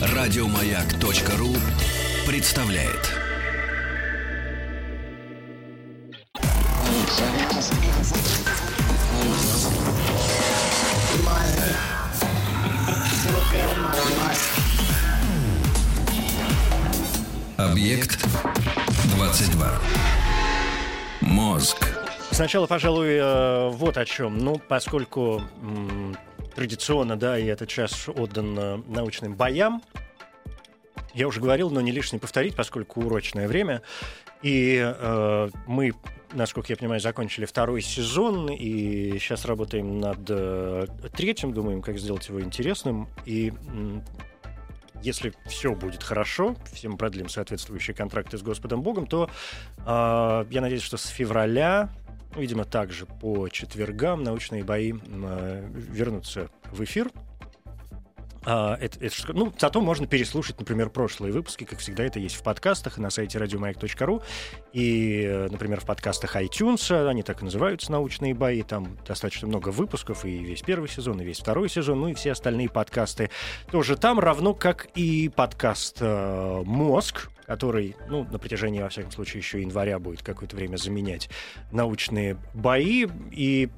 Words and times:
Радиомаяк.ру 0.00 1.54
представляет. 2.26 3.14
Объект 17.56 18.24
22. 19.16 19.72
Мозг. 21.22 21.88
Сначала, 22.30 22.66
пожалуй, 22.66 23.08
э, 23.14 23.68
вот 23.70 23.96
о 23.96 24.04
чем. 24.04 24.38
Ну, 24.38 24.60
поскольку 24.68 25.42
традиционно, 26.58 27.16
да, 27.16 27.38
и 27.38 27.46
этот 27.46 27.68
час 27.68 28.08
отдан 28.08 28.58
э, 28.58 28.76
научным 28.88 29.36
боям, 29.36 29.80
я 31.14 31.28
уже 31.28 31.40
говорил, 31.40 31.70
но 31.70 31.80
не 31.80 31.92
лишне 31.92 32.18
повторить, 32.18 32.56
поскольку 32.56 33.00
урочное 33.00 33.46
время. 33.46 33.82
И 34.42 34.76
э, 34.84 35.48
мы, 35.68 35.92
насколько 36.32 36.72
я 36.72 36.76
понимаю, 36.76 37.00
закончили 37.00 37.44
второй 37.44 37.80
сезон, 37.80 38.50
и 38.50 39.18
сейчас 39.20 39.44
работаем 39.44 40.00
над 40.00 40.18
э, 40.28 40.86
третьим, 41.16 41.52
думаем, 41.52 41.80
как 41.80 41.96
сделать 41.96 42.28
его 42.28 42.40
интересным. 42.40 43.08
И 43.24 43.50
м, 43.50 44.02
если 45.00 45.32
все 45.46 45.76
будет 45.76 46.02
хорошо, 46.02 46.56
все 46.72 46.88
мы 46.88 46.96
продлим 46.96 47.28
соответствующие 47.28 47.94
контракты 47.94 48.36
с 48.36 48.42
Господом 48.42 48.82
Богом, 48.82 49.06
то 49.06 49.30
э, 49.78 50.44
я 50.50 50.60
надеюсь, 50.60 50.82
что 50.82 50.96
с 50.96 51.06
февраля, 51.06 51.90
видимо, 52.36 52.64
также 52.64 53.06
по 53.06 53.48
четвергам 53.48 54.22
научные 54.22 54.64
бои 54.64 54.92
э, 54.94 55.68
вернутся 55.72 56.50
в 56.70 56.82
эфир. 56.84 57.10
А, 58.44 58.76
это, 58.80 59.04
это, 59.04 59.14
ну, 59.34 59.52
зато 59.58 59.80
можно 59.80 60.06
переслушать, 60.06 60.58
например, 60.58 60.90
прошлые 60.90 61.32
выпуски, 61.32 61.64
как 61.64 61.80
всегда, 61.80 62.04
это 62.04 62.18
есть 62.18 62.36
в 62.36 62.42
подкастах 62.42 62.96
на 62.96 63.10
сайте 63.10 63.38
радиомаяк.ру, 63.38 64.22
и, 64.72 65.22
э, 65.22 65.48
например, 65.50 65.80
в 65.80 65.84
подкастах 65.84 66.36
iTunes, 66.36 67.08
они 67.08 67.22
так 67.22 67.42
и 67.42 67.44
называются, 67.44 67.92
научные 67.92 68.34
бои, 68.34 68.62
там 68.62 68.96
достаточно 69.06 69.48
много 69.48 69.68
выпусков, 69.68 70.24
и 70.24 70.38
весь 70.38 70.62
первый 70.62 70.88
сезон, 70.88 71.20
и 71.20 71.24
весь 71.24 71.40
второй 71.40 71.68
сезон, 71.68 72.00
ну 72.00 72.08
и 72.08 72.14
все 72.14 72.32
остальные 72.32 72.70
подкасты 72.70 73.30
тоже 73.70 73.96
там, 73.96 74.18
равно 74.18 74.54
как 74.54 74.88
и 74.94 75.28
подкаст 75.28 75.98
э, 76.00 76.62
«Мозг», 76.64 77.28
который, 77.48 77.96
ну, 78.08 78.24
на 78.30 78.38
протяжении, 78.38 78.80
во 78.80 78.90
всяком 78.90 79.10
случае, 79.10 79.40
еще 79.40 79.62
января 79.62 79.98
будет 79.98 80.22
какое-то 80.22 80.54
время 80.54 80.76
заменять 80.76 81.30
научные 81.72 82.36
бои, 82.52 83.06
и 83.32 83.70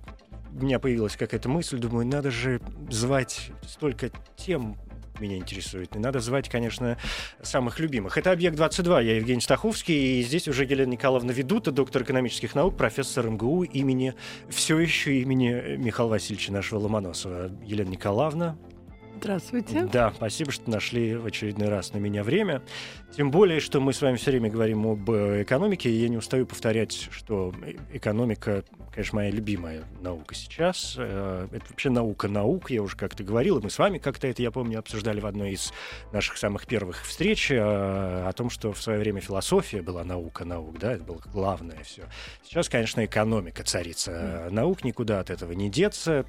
у 0.52 0.64
меня 0.64 0.80
появилась 0.80 1.16
какая-то 1.16 1.48
мысль, 1.48 1.78
думаю, 1.78 2.04
надо 2.04 2.32
же 2.32 2.60
звать 2.91 3.52
столько 3.64 4.10
тем 4.36 4.76
меня 5.20 5.36
интересует. 5.36 5.94
И 5.94 5.98
надо 5.98 6.18
звать, 6.20 6.48
конечно, 6.48 6.96
самых 7.42 7.78
любимых. 7.78 8.16
Это 8.16 8.32
«Объект-22». 8.32 9.04
Я 9.04 9.16
Евгений 9.16 9.42
Стаховский. 9.42 10.20
И 10.20 10.22
здесь 10.22 10.48
уже 10.48 10.64
Елена 10.64 10.91
Николаевна 10.91 11.32
Ведута, 11.32 11.72
доктор 11.72 12.02
экономических 12.02 12.54
наук, 12.54 12.76
профессор 12.76 13.28
МГУ 13.28 13.64
имени, 13.64 14.14
все 14.48 14.78
еще 14.78 15.20
имени 15.20 15.76
Михаила 15.76 16.10
Васильевича 16.10 16.52
нашего 16.52 16.78
Ломоносова. 16.80 17.50
Елена 17.64 17.91
Николаевна, 17.91 18.56
Здравствуйте. 19.20 19.82
да, 19.92 20.12
спасибо, 20.16 20.50
что 20.50 20.70
нашли 20.70 21.14
в 21.14 21.26
очередной 21.26 21.68
раз 21.68 21.92
на 21.92 21.98
меня 21.98 22.24
время. 22.24 22.62
Тем 23.14 23.30
более, 23.30 23.60
что 23.60 23.80
мы 23.80 23.92
с 23.92 24.00
вами 24.00 24.16
все 24.16 24.30
время 24.30 24.50
говорим 24.50 24.86
об 24.86 25.10
э, 25.10 25.42
экономике, 25.42 25.90
и 25.90 25.94
я 25.94 26.08
не 26.08 26.16
устаю 26.16 26.46
повторять, 26.46 27.08
что 27.10 27.52
э- 27.62 27.74
экономика, 27.92 28.62
конечно, 28.94 29.16
моя 29.16 29.30
любимая 29.30 29.82
наука 30.00 30.34
сейчас. 30.34 30.94
Э, 30.96 31.48
Это 31.52 31.64
вообще 31.68 31.91
наука 31.91 32.28
наук, 32.28 32.70
я 32.70 32.82
уже 32.82 32.96
как-то 32.96 33.22
говорил, 33.24 33.58
и 33.58 33.62
мы 33.62 33.68
с 33.68 33.78
вами 33.78 33.98
как-то 33.98 34.26
это, 34.26 34.41
я 34.42 34.50
помню, 34.50 34.78
обсуждали 34.78 35.20
в 35.20 35.26
одной 35.26 35.52
из 35.52 35.72
наших 36.12 36.38
самых 36.38 36.66
первых 36.66 37.04
встреч 37.04 37.50
о 37.52 38.32
том, 38.34 38.48
что 38.48 38.72
в 38.72 38.80
свое 38.80 38.98
время 39.00 39.20
философия 39.20 39.82
была 39.82 40.04
наука 40.04 40.44
наук, 40.44 40.78
да, 40.78 40.92
это 40.92 41.03
было 41.04 41.20
главное 41.32 41.82
все. 41.82 42.04
Сейчас, 42.44 42.69
конечно, 42.69 43.04
экономика 43.04 43.64
царица 43.64 44.48
наук, 44.50 44.84
никуда 44.84 45.20
от 45.20 45.30
этого 45.30 45.53
не 45.53 45.69
деться. 45.69 46.25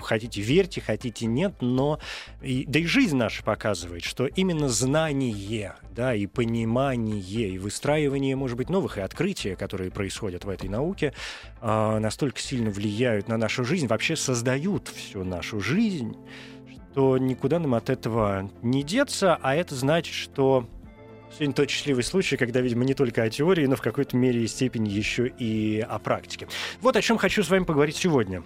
Хотите 0.00 0.40
верьте, 0.40 0.80
хотите 0.80 1.26
нет, 1.26 1.54
но 1.60 2.00
и- 2.42 2.64
да 2.66 2.78
и 2.78 2.84
жизнь 2.84 3.16
наша 3.16 3.42
показывает, 3.42 4.04
что 4.04 4.26
именно 4.26 4.68
знание, 4.68 5.74
да, 5.94 6.14
и 6.14 6.26
понимание, 6.26 7.50
и 7.50 7.58
выстраивание, 7.58 8.36
может 8.36 8.56
быть, 8.56 8.70
новых 8.70 8.98
и 8.98 9.00
открытия, 9.00 9.56
которые 9.56 9.90
происходят 9.90 10.44
в 10.44 10.48
этой 10.48 10.68
науке, 10.68 11.12
а, 11.60 11.98
настолько 11.98 12.40
сильно 12.40 12.70
влияют 12.70 13.28
на 13.28 13.36
нашу 13.36 13.64
жизнь, 13.64 13.86
вообще 13.86 14.16
создают 14.16 14.88
всю 14.88 15.24
нашу 15.24 15.60
жизнь, 15.60 16.16
что 16.92 17.18
никуда 17.18 17.58
нам 17.58 17.74
от 17.74 17.90
этого 17.90 18.50
не 18.62 18.82
деться, 18.82 19.38
а 19.42 19.54
это 19.54 19.74
значит, 19.74 20.14
что 20.14 20.68
Сегодня 21.36 21.54
тот 21.54 21.68
счастливый 21.68 22.04
случай, 22.04 22.36
когда, 22.36 22.60
видимо, 22.60 22.84
не 22.84 22.94
только 22.94 23.24
о 23.24 23.28
теории, 23.28 23.66
но 23.66 23.74
в 23.74 23.82
какой-то 23.82 24.16
мере 24.16 24.44
и 24.44 24.46
степени 24.46 24.88
еще 24.88 25.26
и 25.26 25.80
о 25.80 25.98
практике. 25.98 26.46
Вот 26.80 26.94
о 26.94 27.02
чем 27.02 27.18
хочу 27.18 27.42
с 27.42 27.50
вами 27.50 27.64
поговорить 27.64 27.96
сегодня. 27.96 28.44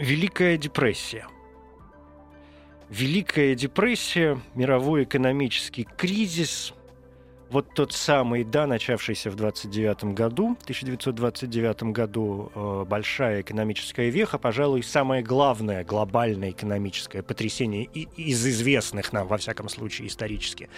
Великая 0.00 0.56
депрессия. 0.56 1.26
Великая 2.88 3.54
депрессия, 3.54 4.40
мировой 4.54 5.04
экономический 5.04 5.86
кризис, 5.98 6.72
вот 7.50 7.74
тот 7.74 7.92
самый, 7.92 8.44
да, 8.44 8.66
начавшийся 8.66 9.30
в 9.30 9.34
29 9.34 10.14
году, 10.14 10.56
1929 10.62 11.92
году, 11.92 12.50
э, 12.54 12.84
большая 12.88 13.42
экономическая 13.42 14.08
веха, 14.08 14.38
пожалуй, 14.38 14.82
самое 14.82 15.22
главное 15.22 15.84
глобальное 15.84 16.52
экономическое 16.52 17.22
потрясение 17.22 17.84
из 17.84 18.46
известных 18.46 19.12
нам, 19.12 19.26
во 19.26 19.36
всяком 19.36 19.68
случае, 19.68 20.08
исторически, 20.08 20.70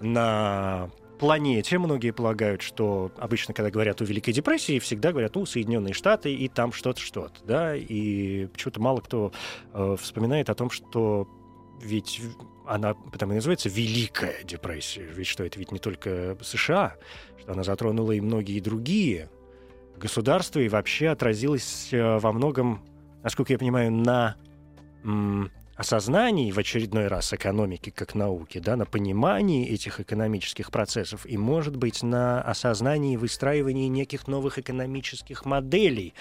на 0.00 0.90
планете. 1.18 1.78
Многие 1.78 2.12
полагают, 2.12 2.62
что 2.62 3.10
обычно, 3.16 3.54
когда 3.54 3.70
говорят 3.70 4.00
о 4.00 4.04
Великой 4.04 4.32
депрессии, 4.32 4.78
всегда 4.78 5.12
говорят, 5.12 5.34
ну, 5.34 5.46
Соединенные 5.46 5.94
Штаты 5.94 6.34
и 6.34 6.48
там 6.48 6.72
что-то, 6.72 7.00
что-то, 7.00 7.44
да, 7.44 7.76
и 7.76 8.46
почему-то 8.46 8.80
мало 8.80 9.00
кто 9.00 9.32
э, 9.72 9.96
вспоминает 10.00 10.50
о 10.50 10.54
том, 10.54 10.70
что 10.70 11.28
ведь 11.82 12.20
она 12.66 12.94
потому 12.94 13.32
и 13.32 13.36
называется 13.36 13.68
Великая 13.68 14.42
депрессия. 14.44 15.06
Ведь 15.14 15.26
что, 15.26 15.44
это 15.44 15.58
ведь 15.58 15.72
не 15.72 15.78
только 15.78 16.36
США, 16.40 16.96
что 17.40 17.52
она 17.52 17.62
затронула 17.62 18.12
и 18.12 18.20
многие 18.20 18.60
другие 18.60 19.28
государства 19.96 20.60
и 20.60 20.68
вообще 20.68 21.08
отразилась 21.08 21.88
э, 21.92 22.18
во 22.18 22.32
многом, 22.32 22.84
насколько 23.22 23.52
я 23.52 23.58
понимаю, 23.58 23.92
на 23.92 24.36
осознании 25.76 26.52
в 26.52 26.58
очередной 26.58 27.08
раз 27.08 27.32
экономики 27.32 27.90
как 27.90 28.14
науки, 28.14 28.58
да, 28.58 28.76
на 28.76 28.86
понимании 28.86 29.68
этих 29.68 30.00
экономических 30.00 30.70
процессов 30.70 31.26
и, 31.26 31.36
может 31.36 31.76
быть, 31.76 32.02
на 32.02 32.40
осознании 32.42 33.16
выстраивания 33.16 33.88
неких 33.88 34.28
новых 34.28 34.58
экономических 34.58 35.44
моделей, 35.44 36.14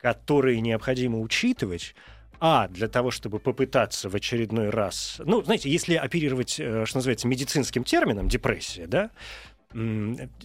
которые 0.00 0.60
необходимо 0.60 1.20
учитывать, 1.20 1.94
а, 2.38 2.68
для 2.68 2.88
того, 2.88 3.10
чтобы 3.10 3.38
попытаться 3.38 4.10
в 4.10 4.14
очередной 4.14 4.70
раз... 4.70 5.20
Ну, 5.24 5.42
знаете, 5.42 5.70
если 5.70 5.94
оперировать, 5.94 6.60
э, 6.60 6.84
что 6.84 6.98
называется, 6.98 7.28
медицинским 7.28 7.82
термином, 7.82 8.28
депрессия, 8.28 8.86
да, 8.86 9.10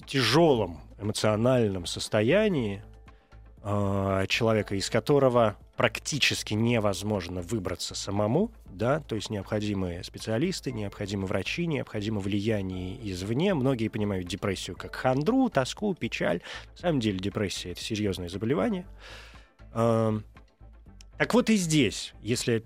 тяжелом 0.08 0.82
эмоциональном 1.00 1.86
состоянии 1.86 2.84
э, 3.64 4.26
человека, 4.28 4.76
из 4.76 4.90
которого 4.90 5.58
практически 5.76 6.54
невозможно 6.54 7.42
выбраться 7.42 7.96
самому, 7.96 8.52
да, 8.66 9.00
то 9.00 9.16
есть 9.16 9.30
необходимы 9.30 10.02
специалисты, 10.04 10.72
необходимы 10.72 11.26
врачи, 11.26 11.66
необходимо 11.66 12.20
влияние 12.20 12.98
извне. 13.12 13.54
Многие 13.54 13.88
понимают 13.88 14.28
депрессию 14.28 14.78
как 14.78 14.96
хандру, 14.96 15.50
тоску, 15.50 15.94
печаль. 15.96 16.42
На 16.74 16.78
самом 16.78 17.00
деле 17.00 17.20
депрессия— 17.20 17.72
это 17.72 17.82
серьезное 17.82 18.30
заболевание. 18.30 18.86
Эм, 19.74 20.24
так 21.18 21.34
вот 21.34 21.50
и 21.50 21.56
здесь, 21.56 22.14
если 22.22 22.64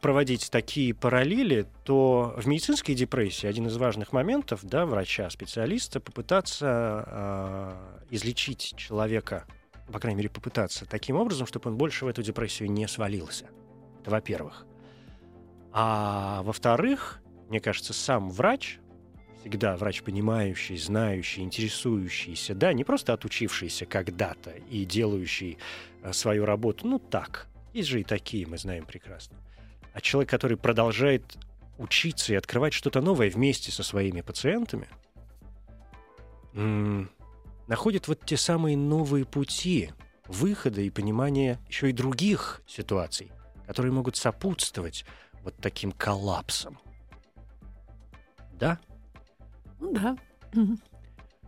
проводить 0.00 0.50
такие 0.50 0.94
параллели, 0.94 1.66
то 1.84 2.34
в 2.36 2.46
медицинской 2.46 2.94
депрессии 2.94 3.46
один 3.46 3.66
из 3.66 3.76
важных 3.76 4.12
моментов, 4.12 4.60
да, 4.62 4.86
врача, 4.86 5.28
специалиста, 5.30 6.00
попытаться 6.00 7.04
э, 7.06 8.04
излечить 8.10 8.74
человека, 8.76 9.46
по 9.92 9.98
крайней 9.98 10.18
мере, 10.18 10.30
попытаться 10.30 10.86
таким 10.86 11.16
образом, 11.16 11.46
чтобы 11.46 11.70
он 11.70 11.76
больше 11.76 12.04
в 12.04 12.08
эту 12.08 12.22
депрессию 12.22 12.70
не 12.70 12.88
свалился. 12.88 13.46
Это 14.00 14.10
во-первых. 14.10 14.66
А 15.72 16.42
во-вторых, 16.42 17.20
мне 17.48 17.60
кажется, 17.60 17.92
сам 17.92 18.30
врач, 18.30 18.78
всегда 19.40 19.76
врач 19.76 20.02
понимающий, 20.02 20.76
знающий, 20.76 21.42
интересующийся, 21.42 22.54
да, 22.54 22.72
не 22.72 22.84
просто 22.84 23.12
отучившийся 23.12 23.86
когда-то 23.86 24.50
и 24.70 24.84
делающий 24.84 25.58
э, 26.02 26.12
свою 26.12 26.44
работу, 26.44 26.86
ну 26.86 26.98
так, 26.98 27.48
есть 27.72 27.88
же 27.88 28.00
и 28.00 28.04
такие, 28.04 28.46
мы 28.46 28.58
знаем 28.58 28.84
прекрасно, 28.84 29.38
а 29.92 30.00
человек, 30.00 30.30
который 30.30 30.56
продолжает 30.56 31.36
учиться 31.78 32.32
и 32.32 32.36
открывать 32.36 32.72
что-то 32.72 33.00
новое 33.00 33.30
вместе 33.30 33.72
со 33.72 33.82
своими 33.82 34.20
пациентами, 34.20 34.88
находит 37.66 38.08
вот 38.08 38.20
те 38.24 38.36
самые 38.36 38.76
новые 38.76 39.24
пути 39.24 39.90
выхода 40.26 40.80
и 40.80 40.90
понимания 40.90 41.58
еще 41.68 41.90
и 41.90 41.92
других 41.92 42.62
ситуаций, 42.66 43.32
которые 43.66 43.92
могут 43.92 44.16
сопутствовать 44.16 45.04
вот 45.42 45.56
таким 45.56 45.92
коллапсам. 45.92 46.78
Да? 48.52 48.78
Ну 49.80 49.92
да. 49.92 50.16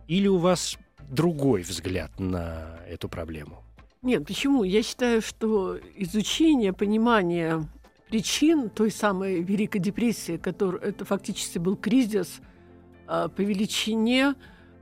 Или 0.07 0.27
у 0.27 0.37
вас 0.37 0.77
другой 1.09 1.61
взгляд 1.61 2.19
на 2.19 2.79
эту 2.87 3.07
проблему? 3.07 3.63
Нет, 4.01 4.25
почему? 4.27 4.63
Я 4.63 4.83
считаю, 4.83 5.21
что 5.21 5.79
изучение, 5.95 6.73
понимание 6.73 7.67
причин 8.09 8.69
той 8.69 8.91
самой 8.91 9.41
Великой 9.41 9.79
депрессии, 9.79 10.37
которая 10.37 10.81
это 10.81 11.05
фактически 11.05 11.57
был 11.57 11.75
кризис 11.75 12.39
а, 13.07 13.29
по 13.29 13.41
величине, 13.41 14.35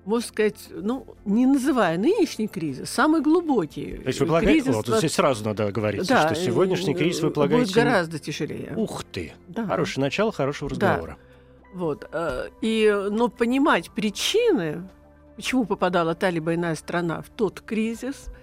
можно 0.06 0.28
сказать, 0.28 0.68
ну, 0.70 1.16
не 1.24 1.46
называя 1.46 1.98
нынешний 1.98 2.48
кризис, 2.48 2.90
самый 2.90 3.22
глубокий. 3.22 3.98
То 3.98 4.08
есть 4.08 4.20
вы 4.20 4.26
полагаете, 4.26 4.72
вот 4.72 4.88
здесь 4.88 5.14
сразу 5.14 5.46
надо 5.46 5.72
говорить, 5.72 6.08
да, 6.08 6.28
что 6.28 6.36
сегодняшний 6.36 6.94
кризис 6.94 7.22
вы 7.22 7.32
полагаете... 7.32 7.66
Будет 7.66 7.76
гораздо 7.76 8.20
тяжелее. 8.20 8.74
Ух 8.76 9.04
ты! 9.06 9.34
Да. 9.48 9.66
Хорошее 9.66 10.04
начало 10.04 10.32
хорошего 10.32 10.70
разговора. 10.70 11.18
Да. 11.18 11.80
Вот. 11.80 12.10
А, 12.12 12.48
и, 12.62 13.08
но 13.10 13.30
понимать 13.30 13.92
причины, 13.92 14.90
почему 15.38 15.66
попадала 15.66 16.16
та 16.16 16.30
либо 16.30 16.54
иная 16.54 16.76
страна 16.76 17.22
в 17.22 17.30
тот 17.30 17.62
кризис– 17.62 18.26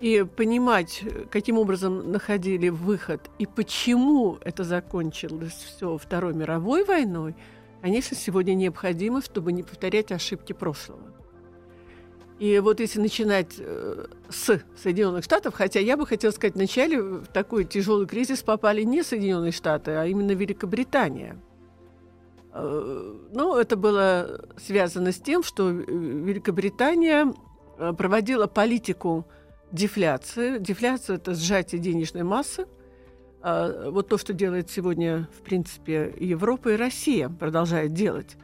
и 0.00 0.24
понимать, 0.24 1.02
каким 1.30 1.58
образом 1.58 2.12
находили 2.12 2.68
выход 2.68 3.30
и 3.38 3.46
почему 3.46 4.38
это 4.42 4.64
закончилось 4.64 5.52
все 5.52 5.98
Второй 5.98 6.34
мировой 6.34 6.84
войной, 6.84 7.34
конечно, 7.82 8.16
сегодня 8.16 8.54
необходимо, 8.54 9.22
чтобы 9.22 9.52
не 9.52 9.62
повторять 9.62 10.12
ошибки 10.12 10.52
прошлого. 10.52 11.02
И 12.38 12.60
вот 12.60 12.78
если 12.78 13.00
начинать 13.00 13.56
э, 13.58 14.06
с 14.28 14.60
Соединенных 14.80 15.24
Штатов, 15.24 15.54
хотя 15.54 15.80
я 15.80 15.96
бы 15.96 16.06
хотела 16.06 16.30
сказать, 16.30 16.54
вначале 16.54 17.02
в 17.02 17.26
такой 17.26 17.64
тяжелый 17.64 18.06
кризис 18.06 18.42
попали 18.42 18.82
не 18.82 19.02
Соединенные 19.02 19.50
Штаты, 19.50 19.90
а 19.92 20.06
именно 20.06 20.30
Великобритания. 20.30 21.36
Э, 22.52 23.14
ну, 23.32 23.56
это 23.56 23.76
было 23.76 24.40
связано 24.56 25.10
с 25.10 25.16
тем, 25.16 25.42
что 25.42 25.68
Великобритания 25.68 27.34
э, 27.76 27.92
проводила 27.92 28.46
политику 28.46 29.26
дефляция. 29.72 30.58
Дефляция– 30.58 31.16
это 31.18 31.34
сжатие 31.34 31.80
денежной 31.80 32.22
массы. 32.22 32.66
А, 33.40 33.90
вот 33.90 34.08
то, 34.08 34.18
что 34.18 34.32
делает 34.32 34.70
сегодня, 34.70 35.28
в 35.38 35.42
принципе, 35.42 36.14
Европа 36.18 36.70
и 36.70 36.76
Россия 36.76 37.28
продолжает 37.28 37.92
делать. 37.92 38.36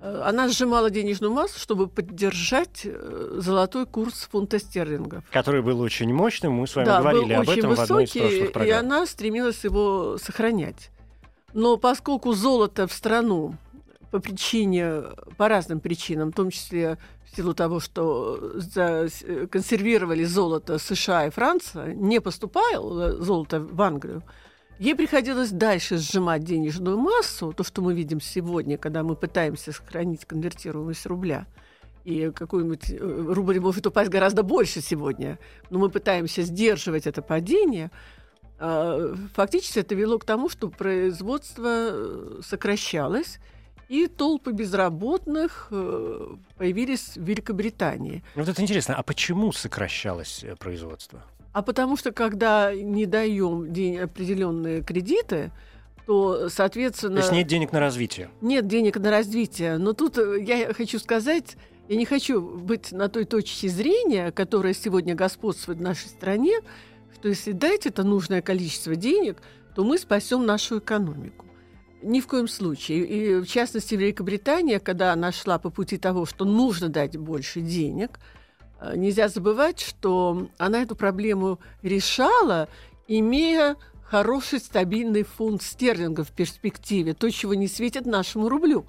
А, 0.00 0.28
она 0.28 0.48
сжимала 0.48 0.90
денежную 0.90 1.32
массу, 1.32 1.58
чтобы 1.58 1.88
поддержать 1.88 2.82
э, 2.84 3.38
золотой 3.38 3.86
курс 3.86 4.28
фунта 4.30 4.58
стерлингов. 4.58 5.24
Который 5.30 5.62
был 5.62 5.80
очень 5.80 6.12
мощным, 6.12 6.54
мы 6.54 6.66
с 6.66 6.74
вами 6.74 6.86
да, 6.86 7.00
говорили 7.00 7.32
об 7.34 7.48
этом 7.48 7.70
высокий, 7.70 7.76
в 7.76 7.80
одной 7.80 8.04
из 8.04 8.10
прошлых 8.10 8.52
программ. 8.52 8.68
И 8.68 8.70
она 8.72 9.06
стремилась 9.06 9.64
его 9.64 10.18
сохранять. 10.18 10.90
Но 11.54 11.76
поскольку 11.76 12.32
золото 12.32 12.86
в 12.86 12.92
страну 12.92 13.54
по 14.10 14.20
причине, 14.20 15.02
по 15.36 15.48
разным 15.48 15.80
причинам, 15.80 16.32
в 16.32 16.34
том 16.34 16.50
числе 16.50 16.98
в 17.24 17.36
силу 17.36 17.54
того, 17.54 17.80
что 17.80 18.60
консервировали 19.50 20.24
золото 20.24 20.78
США 20.78 21.26
и 21.26 21.30
Франция, 21.30 21.94
не 21.94 22.20
поступало 22.20 23.20
золото 23.22 23.60
в 23.60 23.80
Англию, 23.82 24.22
ей 24.78 24.94
приходилось 24.94 25.50
дальше 25.50 25.98
сжимать 25.98 26.44
денежную 26.44 26.98
массу, 26.98 27.52
то, 27.52 27.64
что 27.64 27.82
мы 27.82 27.94
видим 27.94 28.20
сегодня, 28.20 28.78
когда 28.78 29.02
мы 29.02 29.16
пытаемся 29.16 29.72
сохранить 29.72 30.24
конвертируемость 30.24 31.06
рубля. 31.06 31.46
И 32.04 32.30
какой-нибудь 32.30 32.90
э, 32.90 32.96
рубль 33.00 33.58
может 33.58 33.84
упасть 33.84 34.10
гораздо 34.10 34.44
больше 34.44 34.80
сегодня, 34.80 35.40
но 35.70 35.80
мы 35.80 35.88
пытаемся 35.88 36.42
сдерживать 36.42 37.08
это 37.08 37.20
падение. 37.20 37.90
А, 38.60 39.12
фактически 39.34 39.80
это 39.80 39.96
вело 39.96 40.20
к 40.20 40.24
тому, 40.24 40.48
что 40.48 40.68
производство 40.68 41.66
э, 41.66 42.40
сокращалось, 42.44 43.38
и 43.88 44.08
толпы 44.08 44.52
безработных 44.52 45.68
э, 45.70 46.34
появились 46.56 47.16
в 47.16 47.22
Великобритании. 47.22 48.22
Вот 48.34 48.48
это 48.48 48.60
интересно, 48.62 48.94
а 48.96 49.02
почему 49.02 49.52
сокращалось 49.52 50.42
э, 50.42 50.56
производство? 50.56 51.22
А 51.52 51.62
потому 51.62 51.96
что 51.96 52.12
когда 52.12 52.74
не 52.74 53.06
даем 53.06 53.72
день 53.72 53.98
определенные 53.98 54.82
кредиты, 54.82 55.52
то, 56.06 56.48
соответственно... 56.48 57.16
То 57.16 57.22
есть 57.22 57.32
нет 57.32 57.46
денег 57.46 57.72
на 57.72 57.80
развитие? 57.80 58.30
Нет 58.40 58.66
денег 58.66 58.98
на 58.98 59.10
развитие. 59.10 59.78
Но 59.78 59.92
тут 59.92 60.18
э, 60.18 60.42
я 60.42 60.74
хочу 60.74 60.98
сказать, 60.98 61.56
я 61.88 61.96
не 61.96 62.04
хочу 62.04 62.40
быть 62.40 62.92
на 62.92 63.08
той 63.08 63.24
точке 63.24 63.68
зрения, 63.68 64.32
которая 64.32 64.74
сегодня 64.74 65.14
господствует 65.14 65.78
в 65.78 65.82
нашей 65.82 66.08
стране, 66.08 66.58
что 67.14 67.28
если 67.28 67.52
дать 67.52 67.86
это 67.86 68.02
нужное 68.02 68.42
количество 68.42 68.94
денег, 68.94 69.38
то 69.74 69.84
мы 69.84 69.98
спасем 69.98 70.44
нашу 70.44 70.78
экономику. 70.78 71.45
Ни 72.06 72.20
в 72.20 72.28
коем 72.28 72.46
случае. 72.46 73.04
И 73.04 73.40
в 73.40 73.46
частности, 73.46 73.96
Великобритания, 73.96 74.78
когда 74.78 75.12
она 75.12 75.32
шла 75.32 75.58
по 75.58 75.70
пути 75.70 75.98
того, 75.98 76.24
что 76.24 76.44
нужно 76.44 76.88
дать 76.88 77.16
больше 77.16 77.60
денег, 77.60 78.20
э, 78.80 78.96
нельзя 78.96 79.26
забывать, 79.26 79.80
что 79.80 80.48
она 80.56 80.82
эту 80.82 80.94
проблему 80.94 81.58
решала, 81.82 82.68
имея 83.08 83.74
хороший 84.04 84.60
стабильный 84.60 85.24
фунт 85.24 85.62
стерлингов 85.62 86.28
в 86.28 86.32
перспективе, 86.32 87.12
то, 87.12 87.28
чего 87.28 87.54
не 87.54 87.66
светит 87.66 88.06
нашему 88.06 88.48
рублю. 88.48 88.86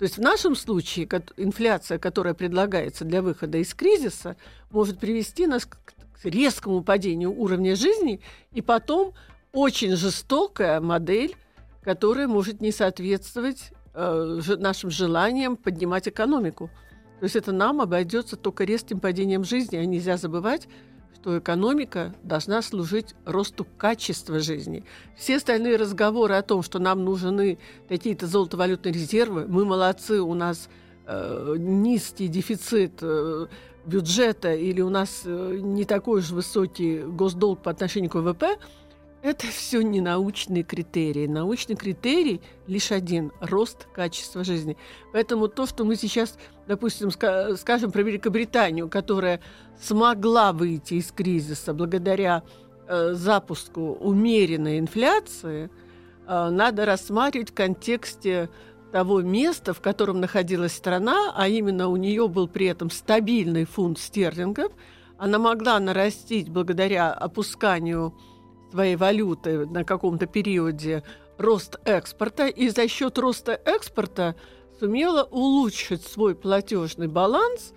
То 0.00 0.02
есть 0.02 0.18
в 0.18 0.20
нашем 0.20 0.56
случае 0.56 1.08
инфляция, 1.36 2.00
которая 2.00 2.34
предлагается 2.34 3.04
для 3.04 3.22
выхода 3.22 3.58
из 3.58 3.72
кризиса, 3.74 4.36
может 4.72 4.98
привести 4.98 5.46
нас 5.46 5.66
к 5.66 5.94
резкому 6.24 6.82
падению 6.82 7.32
уровня 7.32 7.76
жизни 7.76 8.20
и 8.50 8.60
потом 8.60 9.14
очень 9.52 9.94
жестокая 9.94 10.80
модель 10.80 11.36
которая 11.86 12.26
может 12.26 12.60
не 12.60 12.72
соответствовать 12.72 13.70
э, 13.94 14.40
нашим 14.58 14.90
желаниям 14.90 15.56
поднимать 15.56 16.08
экономику. 16.08 16.68
То 17.20 17.24
есть 17.26 17.36
это 17.36 17.52
нам 17.52 17.80
обойдется 17.80 18.34
только 18.34 18.64
резким 18.64 18.98
падением 18.98 19.44
жизни, 19.44 19.76
а 19.76 19.84
нельзя 19.84 20.16
забывать, 20.16 20.66
что 21.14 21.38
экономика 21.38 22.12
должна 22.24 22.60
служить 22.62 23.14
росту 23.24 23.64
качества 23.78 24.40
жизни. 24.40 24.84
Все 25.16 25.36
остальные 25.36 25.76
разговоры 25.76 26.34
о 26.34 26.42
том, 26.42 26.64
что 26.64 26.80
нам 26.80 27.04
нужны 27.04 27.58
какие-то 27.88 28.26
золотовалютные 28.26 28.92
резервы, 28.92 29.46
мы 29.46 29.64
молодцы, 29.64 30.20
у 30.20 30.34
нас 30.34 30.68
э, 31.06 31.54
низкий 31.56 32.26
дефицит 32.26 32.94
э, 33.00 33.46
бюджета 33.86 34.54
или 34.54 34.80
у 34.80 34.90
нас 34.90 35.22
э, 35.24 35.58
не 35.62 35.84
такой 35.84 36.20
же 36.20 36.34
высокий 36.34 37.02
госдолг 37.02 37.62
по 37.62 37.70
отношению 37.70 38.10
к 38.10 38.16
ВВП– 38.16 38.58
это 39.26 39.48
все 39.48 39.82
не 39.82 40.00
научные 40.00 40.62
критерии. 40.62 41.26
Научный 41.26 41.74
критерий 41.74 42.40
лишь 42.68 42.92
один– 42.92 43.32
рост 43.40 43.88
качества 43.92 44.44
жизни. 44.44 44.76
Поэтому 45.12 45.48
то, 45.48 45.66
что 45.66 45.84
мы 45.84 45.96
сейчас, 45.96 46.38
допустим, 46.68 47.10
скажем 47.10 47.90
про 47.90 48.02
Великобританию, 48.02 48.88
которая 48.88 49.40
смогла 49.82 50.52
выйти 50.52 50.94
из 50.94 51.10
кризиса 51.10 51.74
благодаря 51.74 52.44
э, 52.86 53.14
запуску 53.14 53.94
умеренной 53.94 54.78
инфляции, 54.78 55.70
э, 56.28 56.48
надо 56.50 56.84
рассматривать 56.84 57.50
в 57.50 57.54
контексте 57.54 58.48
того 58.92 59.22
места, 59.22 59.74
в 59.74 59.80
котором 59.80 60.20
находилась 60.20 60.72
страна, 60.72 61.32
а 61.34 61.48
именно 61.48 61.88
у 61.88 61.96
нее 61.96 62.28
был 62.28 62.46
при 62.46 62.66
этом 62.66 62.90
стабильный 62.90 63.64
фунт 63.64 63.98
стерлингов, 63.98 64.70
она 65.18 65.40
могла 65.40 65.80
нарастить 65.80 66.48
благодаря 66.48 67.12
опусканию 67.12 68.14
своей 68.70 68.96
валюты 68.96 69.66
на 69.66 69.84
каком-то 69.84 70.26
периоде 70.26 71.02
рост 71.38 71.78
экспорта, 71.84 72.46
и 72.46 72.68
за 72.68 72.88
счет 72.88 73.18
роста 73.18 73.60
экспорта 73.64 74.34
сумела 74.78 75.24
улучшить 75.24 76.06
свой 76.06 76.34
платежный 76.34 77.08
баланс 77.08 77.72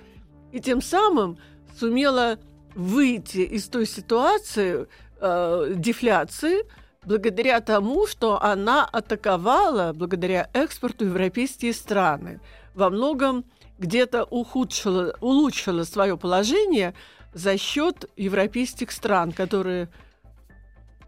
и 0.52 0.60
тем 0.60 0.82
самым 0.82 1.38
сумела 1.78 2.40
выйти 2.76 3.40
из 3.40 3.68
той 3.68 3.86
ситуации 3.86 4.88
э, 5.20 5.74
дефляции 5.76 6.66
благодаря 7.06 7.62
тому, 7.62 8.08
что 8.08 8.42
она 8.42 8.86
атаковала 8.86 9.94
благодаря 9.94 10.50
экспорту 10.54 11.06
европейские 11.06 11.74
страны. 11.74 12.40
Во 12.76 12.90
многом 12.90 13.46
где-то 13.78 14.26
ухудшила, 14.26 15.16
улучшила 15.22 15.84
свое 15.84 16.18
положение 16.18 16.94
за 17.34 17.58
счет 17.58 18.10
европейских 18.18 18.92
стран, 18.92 19.32
которые 19.32 19.90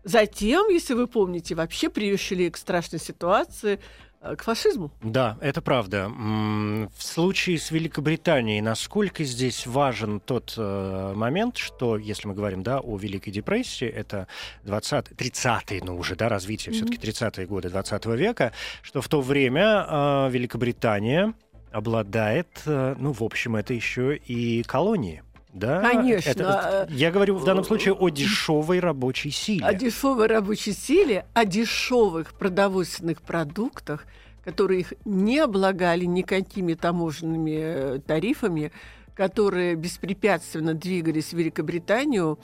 Затем, 0.03 0.69
если 0.69 0.93
вы 0.93 1.07
помните, 1.07 1.55
вообще 1.55 1.89
пришли 1.89 2.49
к 2.49 2.57
страшной 2.57 2.99
ситуации, 2.99 3.79
э, 4.21 4.35
к 4.35 4.43
фашизму. 4.43 4.91
Да, 5.01 5.37
это 5.41 5.61
правда. 5.61 6.09
В 6.09 7.03
случае 7.03 7.59
с 7.59 7.71
Великобританией, 7.71 8.61
насколько 8.61 9.23
здесь 9.23 9.67
важен 9.67 10.19
тот 10.19 10.55
э, 10.57 11.13
момент, 11.15 11.57
что, 11.57 11.97
если 11.97 12.27
мы 12.27 12.33
говорим 12.33 12.63
да, 12.63 12.79
о 12.79 12.97
Великой 12.97 13.31
депрессии, 13.31 13.87
это 13.87 14.27
20 14.63 15.11
30-е, 15.11 15.81
ну 15.83 15.97
уже, 15.97 16.15
да, 16.15 16.29
развитие 16.29 16.73
mm-hmm. 16.73 16.77
все-таки 16.77 17.07
30-е 17.07 17.45
годы 17.47 17.69
20 17.69 18.05
века, 18.07 18.53
что 18.81 19.01
в 19.01 19.07
то 19.07 19.21
время 19.21 19.85
э, 19.87 20.29
Великобритания 20.31 21.33
обладает, 21.71 22.47
э, 22.65 22.95
ну, 22.97 23.13
в 23.13 23.21
общем, 23.23 23.55
это 23.55 23.73
еще 23.73 24.15
и 24.15 24.63
колонии 24.63 25.23
Да, 25.53 25.81
Конечно. 25.81 26.29
Это- 26.29 26.87
я 26.89 27.11
говорю 27.11 27.35
в 27.35 27.43
данном 27.43 27.63
случае 27.63 27.93
о 27.93 28.09
дешевой 28.09 28.79
рабочей 28.79 29.31
силе. 29.31 29.65
О 29.65 29.73
дешевой 29.73 30.27
рабочей 30.27 30.73
силе, 30.73 31.25
о 31.33 31.45
дешевых 31.45 32.33
продовольственных 32.33 33.21
продуктах, 33.21 34.05
которые 34.45 34.81
их 34.81 34.93
не 35.05 35.39
облагали 35.39 36.05
никакими 36.05 36.73
таможенными 36.73 37.59
э, 37.59 37.99
тарифами, 37.99 38.71
которые 39.13 39.75
беспрепятственно 39.75 40.73
двигались 40.73 41.33
в 41.33 41.37
Великобританию, 41.37 42.39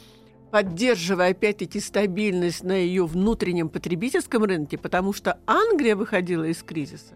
поддерживая 0.52 1.32
опять-таки 1.32 1.80
стабильность 1.80 2.64
на 2.64 2.74
ее 2.74 3.06
внутреннем 3.06 3.70
потребительском 3.70 4.44
рынке, 4.44 4.78
потому 4.78 5.14
что 5.14 5.40
Англия 5.46 5.96
выходила 5.96 6.44
из 6.44 6.62
кризиса 6.62 7.16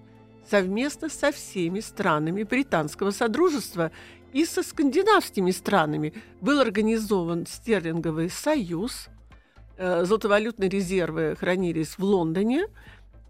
совместно 0.49 1.09
со 1.09 1.31
всеми 1.31 1.79
странами 1.79 2.43
британского 2.43 3.11
содружества 3.11 3.91
и 4.33 4.45
со 4.45 4.63
скандинавскими 4.63 5.51
странами. 5.51 6.13
Был 6.41 6.59
организован 6.59 7.45
стерлинговый 7.45 8.29
союз, 8.29 9.07
э, 9.77 10.05
золотовалютные 10.05 10.69
резервы 10.69 11.35
хранились 11.39 11.97
в 11.97 12.03
Лондоне, 12.03 12.67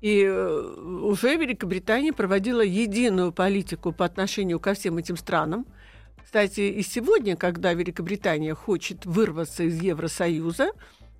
и 0.01 0.23
э, 0.23 0.59
уже 1.03 1.35
Великобритания 1.35 2.11
проводила 2.11 2.61
единую 2.61 3.31
политику 3.31 3.91
по 3.91 4.05
отношению 4.05 4.59
ко 4.59 4.73
всем 4.73 4.97
этим 4.97 5.15
странам. 5.17 5.65
Кстати, 6.23 6.61
и 6.61 6.81
сегодня, 6.81 7.35
когда 7.35 7.73
Великобритания 7.73 8.55
хочет 8.55 9.05
вырваться 9.05 9.63
из 9.63 9.81
Евросоюза, 9.81 10.71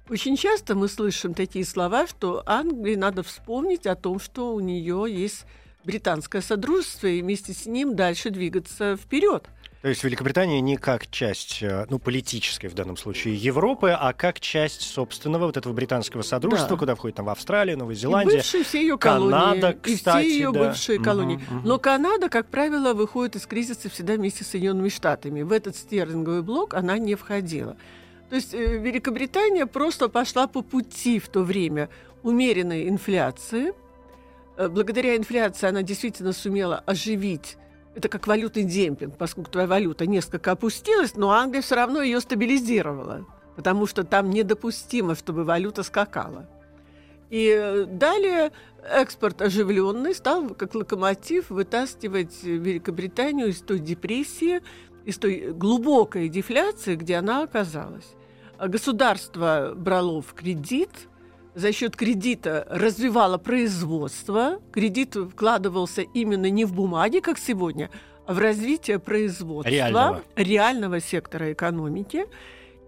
очень 0.10 0.36
часто 0.36 0.76
мы 0.76 0.88
слышим 0.88 1.34
такие 1.34 1.64
слова, 1.64 2.08
что 2.08 2.44
Англии 2.46 2.96
надо 2.96 3.24
вспомнить 3.24 3.86
о 3.86 3.96
том, 3.96 4.20
что 4.20 4.54
у 4.54 4.60
нее 4.60 5.06
есть 5.08 5.46
британское 5.84 6.42
содружество, 6.42 7.08
и 7.08 7.22
вместе 7.22 7.54
с 7.54 7.66
ним 7.66 7.96
дальше 7.96 8.30
двигаться 8.30 8.98
вперед. 8.98 9.46
То 9.82 9.88
есть 9.88 10.04
Великобритания 10.04 10.62
не 10.62 10.78
как 10.78 11.10
часть, 11.10 11.64
э, 11.64 11.88
ну, 11.90 11.98
политической 11.98 12.68
в 12.68 12.76
данном 12.76 12.98
случае 12.98 13.34
Европы, 13.36 13.90
а 13.90 14.14
как 14.14 14.40
часть 14.40 14.82
собственного 14.84 15.48
вот 15.48 15.58
этого 15.58 15.74
британского 15.74 16.22
содружества, 16.22 16.76
Да. 16.76 16.80
куда 16.80 16.94
входит 16.96 17.18
там 17.18 17.30
Австралия, 17.30 17.76
Новая 17.76 17.96
И 17.96 17.98
Зеландия. 17.98 18.38
бывшие 18.38 18.64
все 18.64 18.80
ее 18.82 19.00
Канада, 19.00 19.60
колонии, 19.74 19.78
и 19.86 19.96
кстати, 19.96 20.26
все 20.28 20.34
ее 20.36 20.52
да. 20.52 20.60
бывшие 20.68 21.00
Мгм, 21.00 21.04
колонии. 21.06 21.36
мгм. 21.50 21.62
Но 21.68 21.80
Канада, 21.80 22.30
как 22.30 22.46
правило, 22.48 22.94
выходит 22.94 23.36
из 23.38 23.48
кризиса 23.48 23.90
всегда 23.90 24.14
вместе 24.14 24.44
с 24.44 24.50
Соединенными 24.50 24.90
Штатами. 24.90 25.42
В 25.42 25.52
этот 25.52 25.76
стерлинговый 25.76 26.44
блок 26.44 26.76
она 26.76 27.00
не 27.00 27.16
входила. 27.16 27.76
То 28.30 28.36
есть 28.36 28.54
э, 28.54 28.78
Великобритания 28.78 29.66
просто 29.66 30.10
пошла 30.10 30.46
по 30.46 30.62
пути 30.62 31.18
в 31.18 31.28
то 31.28 31.42
время 31.42 31.90
умеренной 32.22 32.88
инфляции. 32.88 33.74
Э, 34.62 34.70
Благодаря 34.70 35.18
инфляции 35.18 35.68
она 35.68 35.82
действительно 35.82 36.34
сумела 36.34 36.84
оживить 36.86 37.58
это 37.94 38.08
как 38.08 38.28
валютный 38.28 38.64
демпинг, 38.64 39.18
поскольку 39.18 39.52
твоя 39.52 39.68
валюта 39.68 40.06
несколько 40.06 40.52
опустилась, 40.52 41.16
но 41.16 41.32
Англия 41.32 41.62
все 41.62 41.76
равно 41.76 42.02
ее 42.02 42.22
стабилизировала, 42.22 43.26
потому 43.58 43.86
что 43.86 44.06
там 44.06 44.30
недопустимо, 44.30 45.16
чтобы 45.16 45.44
валюта 45.44 45.84
скакала. 45.84 46.48
И 47.30 47.48
э, 47.50 47.86
далее 47.86 48.52
экспорт 48.84 49.42
оживленный 49.42 50.14
стал 50.14 50.50
как 50.50 50.76
локомотив 50.76 51.50
вытаскивать 51.50 52.44
Великобританию 52.44 53.48
из 53.48 53.62
той 53.62 53.80
депрессии, 53.80 54.62
из 55.04 55.18
той 55.18 55.52
глубокой 55.52 56.30
дефляции, 56.30 56.96
где 56.96 57.16
она 57.16 57.44
оказалась. 57.44 58.14
Государство 58.60 59.74
брало 59.76 60.22
в 60.22 60.34
кредит, 60.34 60.92
за 61.56 61.72
счет 61.72 61.96
кредита 61.96 62.66
развивало 62.70 63.38
производство. 63.38 64.60
Кредит 64.72 65.16
вкладывался 65.16 66.02
именно 66.02 66.50
не 66.50 66.66
в 66.66 66.74
бумаги, 66.74 67.20
как 67.20 67.38
сегодня, 67.38 67.90
а 68.26 68.34
в 68.34 68.40
развитие 68.40 69.00
производства, 69.00 69.70
Реального. 69.70 70.24
реального 70.36 71.00
сектора 71.00 71.52
экономики. 71.52 72.26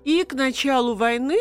И 0.05 0.24
к 0.25 0.34
началу 0.34 0.96
войны 0.96 1.38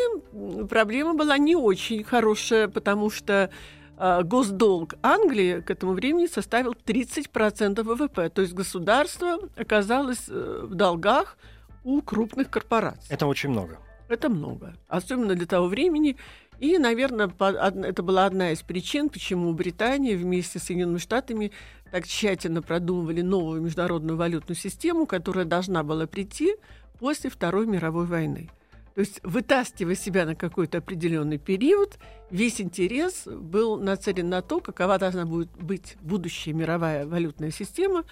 проблема 0.69 1.13
была 1.15 1.37
не 1.37 1.55
очень 1.55 2.03
хорошая, 2.03 2.67
потому 2.69 3.09
что 3.09 3.49
а, 3.97 4.23
госдолг 4.23 4.95
Англии 5.01 5.61
к 5.61 5.69
этому 5.69 5.93
времени 5.93 6.27
составил 6.27 6.73
30% 6.73 7.83
ВВП. 7.83 8.29
То 8.29 8.41
есть 8.41 8.53
государство 8.53 9.37
оказалось 9.57 10.25
э, 10.29 10.61
в 10.63 10.75
долгах 10.75 11.37
у 11.83 12.01
крупных 12.01 12.49
корпораций. 12.49 13.07
Это 13.09 13.27
очень 13.27 13.49
много. 13.49 13.79
Это 14.09 14.29
много, 14.29 14.75
особенно 14.87 15.35
для 15.35 15.45
того 15.45 15.67
времени. 15.67 16.17
И, 16.59 16.77
наверное, 16.77 17.31
это 17.39 18.03
была 18.03 18.25
одна 18.25 18.51
из 18.51 18.61
причин, 18.61 19.09
почему 19.09 19.53
Британия 19.53 20.15
вместе 20.17 20.59
с 20.59 20.63
Соединенными 20.63 20.97
Штатами 20.97 21.51
так 21.91 22.07
тщательно 22.07 22.61
продумывали 22.61 23.21
новую 23.21 23.61
международную 23.61 24.17
валютную 24.17 24.57
систему, 24.57 25.05
которая 25.05 25.45
должна 25.45 25.83
была 25.83 26.07
прийти 26.07 26.55
после 26.99 27.29
Второй 27.29 27.67
мировой 27.67 28.05
войны. 28.05 28.49
То 28.95 29.01
есть, 29.01 29.19
вытаскивая 29.23 29.95
себя 29.95 30.25
на 30.25 30.35
какой-то 30.35 30.77
определенный 30.77 31.39
период, 31.39 31.97
весь 32.29 32.61
интерес 32.61 33.25
был 33.25 33.77
нацелен 33.77 34.29
на 34.29 34.41
то, 34.41 34.59
какова 34.59 34.99
должна 34.99 35.25
будет 35.25 35.49
быть 35.57 35.97
будущая 36.01 36.53
мировая 36.53 37.07
валютная 37.07 37.49
система, 37.49 38.03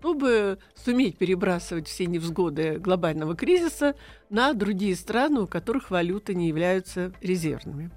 чтобы 0.00 0.58
суметь 0.74 1.18
перебрасывать 1.18 1.86
все 1.86 2.06
невзгоды 2.06 2.78
глобального 2.78 3.36
кризиса 3.36 3.94
на 4.30 4.54
другие 4.54 4.96
страны, 4.96 5.42
у 5.42 5.46
которых 5.46 5.90
валюты 5.90 6.34
не 6.34 6.48
являются 6.48 7.12
резервными. 7.20 7.90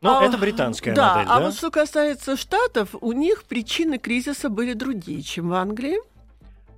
Ну, 0.00 0.10
А, 0.10 0.24
это 0.24 0.38
британская 0.38 0.94
да, 0.94 1.14
модель, 1.14 1.28
а 1.30 1.38
да? 1.38 1.44
вот 1.44 1.54
что 1.54 1.70
касается 1.70 2.36
Штатов, 2.36 2.94
у 3.00 3.12
них 3.12 3.44
причины 3.44 3.98
кризиса 3.98 4.48
были 4.48 4.72
другие, 4.72 5.22
чем 5.22 5.50
в 5.50 5.54
Англии. 5.54 5.98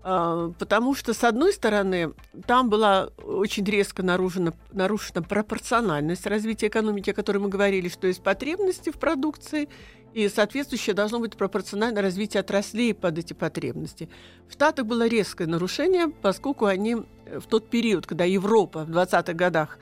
А, 0.02 0.52
Потому 0.58 0.94
что, 0.94 1.14
с 1.14 1.22
одной 1.22 1.52
стороны, 1.52 2.12
там 2.46 2.68
была 2.68 3.10
очень 3.24 3.64
резко 3.64 4.02
нарушена, 4.02 4.52
нарушена 4.72 5.22
пропорциональность 5.22 6.26
развития 6.26 6.68
экономики, 6.68 7.10
о 7.10 7.14
которой 7.14 7.38
мы 7.38 7.48
говорили, 7.48 7.88
что 7.88 8.06
есть 8.06 8.22
потребности 8.22 8.90
в 8.90 8.98
продукции, 8.98 9.68
и 10.16 10.30
соответствующее 10.30 10.94
должно 10.94 11.20
быть 11.20 11.36
пропорционально 11.36 12.00
развитие 12.00 12.40
отраслей 12.40 12.94
под 12.94 13.18
эти 13.18 13.34
потребности. 13.34 14.08
В 14.48 14.54
Штатах 14.54 14.86
было 14.86 15.06
резкое 15.06 15.46
нарушение, 15.46 16.08
поскольку 16.08 16.64
они 16.64 16.96
э, 17.26 17.38
в 17.38 17.46
тот 17.46 17.68
период, 17.68 18.06
когда 18.06 18.24
Европа 18.24 18.86
в 18.86 18.90
20-х 18.90 19.34
годах 19.34 19.78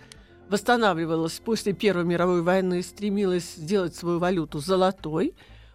восстанавливалась 0.48 1.38
после 1.38 1.72
Первой 1.72 2.04
мировой 2.04 2.42
войны, 2.42 2.82
стремилась 2.82 3.54
сделать 3.54 3.94
свою 3.94 4.18
валюту 4.18 4.58
золотой. 4.58 5.34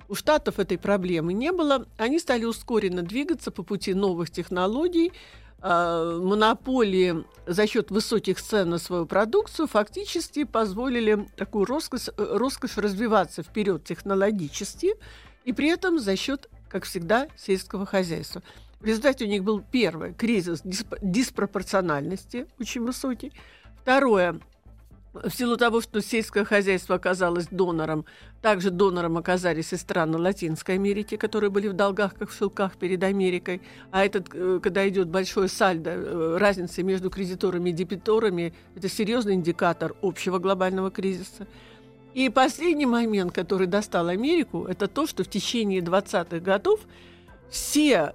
У 0.10 0.16
Штатов 0.16 0.60
этой 0.60 0.78
проблемы 0.78 1.32
не 1.32 1.54
было. 1.54 1.88
Они 1.98 2.20
стали 2.20 2.44
ускоренно 2.44 3.02
двигаться 3.02 3.52
по 3.52 3.64
пути 3.64 3.94
новых 3.94 4.30
технологий. 4.30 5.14
А, 5.62 6.20
Монополии 6.20 7.26
за 7.46 7.68
счет 7.68 7.92
высоких 7.92 8.42
цен 8.42 8.70
на 8.70 8.78
свою 8.78 9.06
продукцию 9.06 9.68
фактически 9.68 10.46
позволили 10.46 11.28
такую 11.36 11.66
роскошь, 11.66 12.08
э, 12.08 12.12
роскошь 12.18 12.78
развиваться 12.78 13.44
вперед 13.44 13.84
технологически 13.84 14.96
и 15.44 15.52
при 15.52 15.70
этом 15.70 16.00
за 16.00 16.16
счет, 16.16 16.50
как 16.70 16.86
всегда, 16.86 17.28
сельского 17.36 17.86
хозяйства. 17.86 18.42
В 18.80 18.86
результате 18.86 19.26
у 19.26 19.28
них 19.28 19.44
был 19.44 19.62
первый 19.62 20.14
кризис 20.14 20.62
дисп- 20.64 20.98
диспропорциональности, 21.02 22.48
очень 22.60 22.86
высокий. 22.86 23.34
Второе, 23.82 24.40
в 25.14 25.32
силу 25.32 25.58
того, 25.58 25.82
что 25.82 26.02
сельское 26.02 26.46
хозяйство 26.46 26.96
оказалось 26.96 27.48
донором, 27.50 28.06
также 28.42 28.70
донором 28.70 29.18
оказались 29.18 29.74
и 29.74 29.78
страны 29.78 30.18
Латинской 30.18 30.76
Америки, 30.76 31.18
которые 31.18 31.50
были 31.50 31.68
в 31.68 31.74
долгах, 31.74 32.16
как 32.16 32.30
в 32.30 32.38
шелках 32.38 32.78
перед 32.78 33.04
Америкой. 33.04 33.62
А 33.92 34.06
этот, 34.06 34.28
э, 34.34 34.60
когда 34.62 34.88
идет 34.88 35.08
большое 35.08 35.48
сальдо, 35.48 35.92
э, 35.92 36.38
разница 36.38 36.84
между 36.84 37.10
кредиторами 37.10 37.72
и 37.72 37.74
дебиторами, 37.74 38.54
это 38.76 38.88
серьезный 38.88 39.34
индикатор 39.34 39.96
общего 40.02 40.38
глобального 40.38 40.92
кризиса. 40.92 41.48
И 42.14 42.30
последний 42.30 42.86
момент, 42.86 43.32
который 43.32 43.68
достал 43.68 44.08
Америку, 44.08 44.66
это 44.66 44.88
то, 44.88 45.08
что 45.08 45.24
в 45.24 45.30
течение 45.30 45.82
20-х 45.82 46.40
годов 46.40 46.82
все 47.50 48.14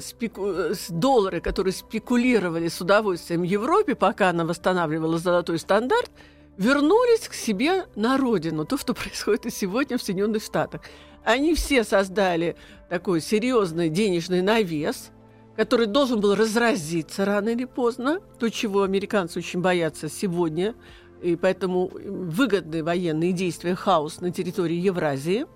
спеку- 0.00 0.46
э, 0.46 0.74
доллары, 0.88 1.40
которые 1.40 1.72
спекулировали 1.72 2.68
с 2.68 2.80
удовольствием 2.80 3.42
Европе, 3.42 3.94
пока 3.94 4.30
она 4.30 4.44
восстанавливала 4.44 5.18
золотой 5.18 5.58
стандарт, 5.58 6.10
вернулись 6.56 7.28
к 7.28 7.34
себе 7.34 7.86
на 7.94 8.16
родину. 8.18 8.64
То, 8.64 8.76
что 8.76 8.94
происходит 8.94 9.46
и 9.46 9.50
сегодня 9.50 9.98
в 9.98 10.02
Соединенных 10.02 10.42
Штатах. 10.42 10.82
Они 11.24 11.54
все 11.54 11.84
создали 11.84 12.56
такой 12.88 13.20
серьезный 13.20 13.88
денежный 13.88 14.42
навес, 14.42 15.10
который 15.56 15.86
должен 15.86 16.20
был 16.20 16.34
разразиться 16.34 17.24
рано 17.24 17.50
или 17.50 17.64
поздно, 17.64 18.20
то, 18.38 18.48
чего 18.48 18.82
американцы 18.82 19.38
очень 19.38 19.60
боятся 19.60 20.08
сегодня, 20.08 20.74
и 21.22 21.36
поэтому 21.36 21.90
выгодны 21.92 22.82
военные 22.82 23.32
действия 23.32 23.74
хаос 23.74 24.20
на 24.20 24.32
территории 24.32 24.76
Евразии. 24.76 25.46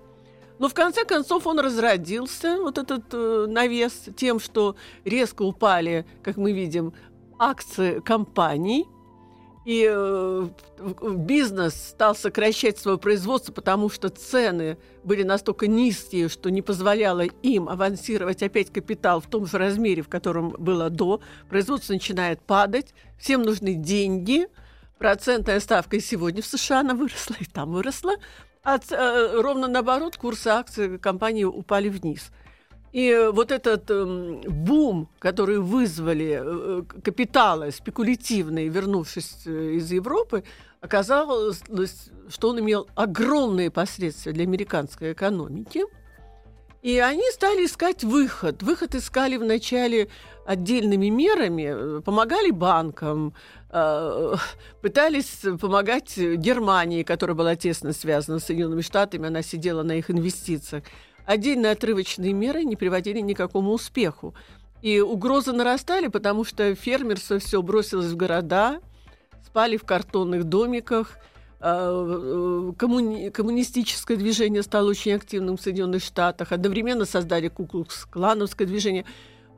Но 0.59 0.69
в 0.69 0.73
конце 0.73 1.05
концов 1.05 1.45
он 1.45 1.59
разродился, 1.59 2.57
вот 2.61 2.77
этот 2.77 3.05
э, 3.13 3.45
навес, 3.47 4.05
тем, 4.15 4.39
что 4.39 4.75
резко 5.05 5.43
упали, 5.43 6.05
как 6.23 6.37
мы 6.37 6.51
видим, 6.51 6.93
акции 7.39 7.99
компаний. 7.99 8.85
и 9.65 9.85
э, 9.85 10.47
бизнес 11.01 11.73
стал 11.89 12.15
сокращать 12.15 12.77
свое 12.79 12.97
производство, 12.97 13.51
потому 13.51 13.89
что 13.89 14.09
цены 14.09 14.77
были 15.03 15.23
настолько 15.23 15.67
низкие, 15.67 16.29
что 16.29 16.49
не 16.49 16.61
позволяло 16.61 17.21
им 17.21 17.67
авансировать 17.67 18.41
опять 18.41 18.71
капитал 18.71 19.19
в 19.19 19.27
том 19.27 19.45
же 19.45 19.57
размере, 19.57 20.01
в 20.01 20.07
котором 20.07 20.55
было 20.57 20.89
до. 20.89 21.19
Производство 21.49 21.93
начинает 21.93 22.41
падать, 22.41 22.93
всем 23.19 23.41
нужны 23.41 23.73
деньги. 23.73 24.47
Процентная 24.99 25.59
ставка 25.59 25.97
и 25.97 25.99
сегодня 25.99 26.41
в 26.41 26.45
США 26.45 26.79
она 26.79 26.95
выросла, 26.95 27.35
и 27.39 27.45
там 27.45 27.73
выросла. 27.73 28.13
А 28.67 28.79
э, 28.91 29.41
ровно 29.41 29.69
наоборот, 29.69 30.17
курсы 30.17 30.49
акций 30.49 30.99
компании 30.99 31.45
упали 31.45 31.87
вниз. 31.87 32.31
И 32.91 33.29
вот 33.31 33.53
этот 33.53 33.89
э, 33.89 34.41
бум, 34.45 35.07
который 35.19 35.59
вызвали 35.59 36.41
э, 36.41 36.83
капиталы 37.01 37.71
спекулятивные, 37.71 38.67
вернувшись 38.67 39.43
э, 39.45 39.75
из 39.75 39.89
Европы, 39.89 40.43
оказалось, 40.81 41.63
что 42.27 42.49
он 42.49 42.59
имел 42.59 42.89
огромные 42.93 43.71
последствия 43.71 44.33
для 44.33 44.43
американской 44.43 45.13
экономики. 45.13 45.85
И 46.81 46.99
они 46.99 47.23
стали 47.31 47.65
искать 47.65 48.03
выход. 48.03 48.61
Выход 48.61 48.95
искали 48.95 49.37
вначале 49.37 50.09
отдельными 50.45 51.07
мерами, 51.07 52.01
помогали 52.01 52.51
банкам, 52.51 53.33
э, 53.69 54.35
пытались 54.81 55.41
помогать 55.59 56.17
Германии, 56.17 57.03
которая 57.03 57.35
была 57.35 57.55
тесно 57.55 57.93
связана 57.93 58.39
с 58.39 58.45
Соединенными 58.45 58.81
Штатами, 58.81 59.27
она 59.27 59.41
сидела 59.41 59.83
на 59.83 59.93
их 59.93 60.09
инвестициях. 60.09 60.83
Отдельные 61.25 61.73
отрывочные 61.73 62.31
меры 62.31 62.63
не 62.63 62.77
приводили 62.77 63.19
ни 63.19 63.33
к 63.33 63.37
какому 63.37 63.71
успеху. 63.71 64.33
И 64.81 65.01
угрозы 65.01 65.51
нарастали, 65.51 66.07
потому 66.07 66.45
что 66.45 66.73
фермерство 66.75 67.39
все 67.39 67.61
бросилось 67.61 68.11
в 68.11 68.15
города, 68.15 68.79
спали 69.45 69.75
в 69.75 69.83
картонных 69.83 70.45
домиках, 70.45 71.17
коммуни- 71.59 73.31
коммунистическое 73.31 74.17
движение 74.17 74.61
стало 74.63 74.89
очень 74.89 75.13
активным 75.13 75.57
в 75.57 75.61
Соединенных 75.61 76.03
Штатах, 76.03 76.51
одновременно 76.51 77.05
создали 77.05 77.47
куклукс-клановское 77.49 78.67
движение. 78.67 79.05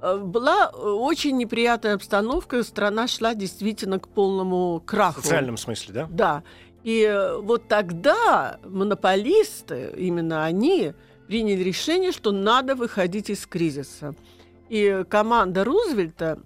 А, 0.01 0.17
была 0.17 0.67
очень 0.67 1.37
неприятная 1.37 1.95
обстановка, 1.95 2.63
страна 2.63 3.07
шла 3.07 3.35
действительно 3.35 3.99
к 3.99 4.07
полному 4.07 4.81
краху. 4.85 5.21
В 5.21 5.23
социальном 5.25 5.57
смысле, 5.57 5.93
да? 5.93 6.07
Да. 6.09 6.43
И 6.83 7.03
э, 7.03 7.37
вот 7.37 7.67
тогда 7.67 8.57
монополисты, 8.63 9.93
именно 9.97 10.45
они, 10.45 10.93
приняли 11.27 11.61
решение, 11.61 12.11
что 12.13 12.31
надо 12.31 12.75
выходить 12.75 13.29
из 13.29 13.45
кризиса. 13.45 14.15
И 14.69 15.03
команда 15.09 15.65
Рузвельта, 15.65 16.39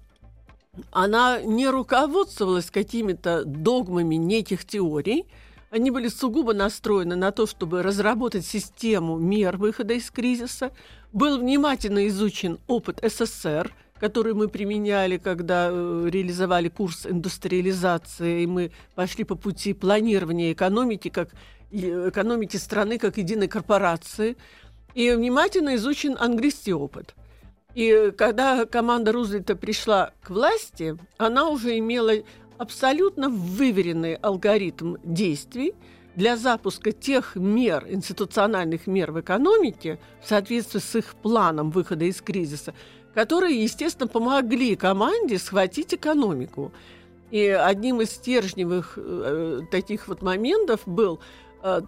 она 0.91 1.41
не 1.41 1.67
руководствовалась 1.67 2.71
какими-то 2.71 3.43
догмами 3.45 4.15
неких 4.15 4.65
теорий, 4.65 5.25
они 5.73 5.91
были 5.91 6.07
сугубо 6.07 6.53
настроены 6.53 7.15
на 7.15 7.31
то, 7.31 7.47
чтобы 7.47 7.83
разработать 7.83 8.45
систему 8.45 9.17
мер 9.17 9.57
выхода 9.57 9.93
из 9.93 10.09
кризиса. 10.11 10.71
Был 11.11 11.39
внимательно 11.39 12.07
изучен 12.07 12.59
опыт 12.67 12.99
СССР, 13.03 13.73
который 13.99 14.33
мы 14.33 14.47
применяли, 14.47 15.17
когда 15.17 15.69
э, 15.71 16.09
реализовали 16.09 16.69
курс 16.69 17.05
индустриализации, 17.05 18.43
и 18.43 18.47
мы 18.47 18.71
пошли 18.95 19.23
по 19.23 19.35
пути 19.35 19.73
планирования 19.73 20.53
экономики, 20.53 21.09
как 21.09 21.29
экономики 21.71 22.57
страны 22.57 22.97
как 22.99 23.17
единой 23.17 23.47
корпорации– 23.47 24.37
и 24.93 25.11
внимательно 25.11 25.75
изучен 25.75 26.15
английский 26.19 26.73
опыт. 26.73 27.15
И 27.73 28.13
когда 28.15 28.65
команда 28.65 29.11
Рузвельта 29.11 29.55
пришла 29.55 30.11
к 30.21 30.29
власти, 30.29 30.95
она 31.17 31.49
уже 31.49 31.79
имела 31.79 32.11
абсолютно 32.57 33.29
выверенный 33.29 34.15
алгоритм 34.15 34.95
действий 35.03 35.73
для 36.15 36.37
запуска 36.37 36.91
тех 36.91 37.35
мер, 37.35 37.85
институциональных 37.87 38.87
мер 38.87 39.11
в 39.11 39.21
экономике 39.21 39.99
в 40.21 40.27
соответствии 40.27 40.79
с 40.79 40.95
их 40.95 41.15
планом 41.15 41.71
выхода 41.71 42.05
из 42.05 42.21
кризиса, 42.21 42.73
которые, 43.13 43.61
естественно, 43.63 44.07
помогли 44.07 44.75
команде 44.75 45.39
схватить 45.39 45.93
экономику. 45.93 46.71
И 47.31 47.47
одним 47.47 48.01
из 48.01 48.11
стержневых 48.11 48.93
э, 48.97 49.61
таких 49.71 50.07
вот 50.07 50.21
моментов 50.21 50.81
был 50.85 51.19
э, 51.63 51.81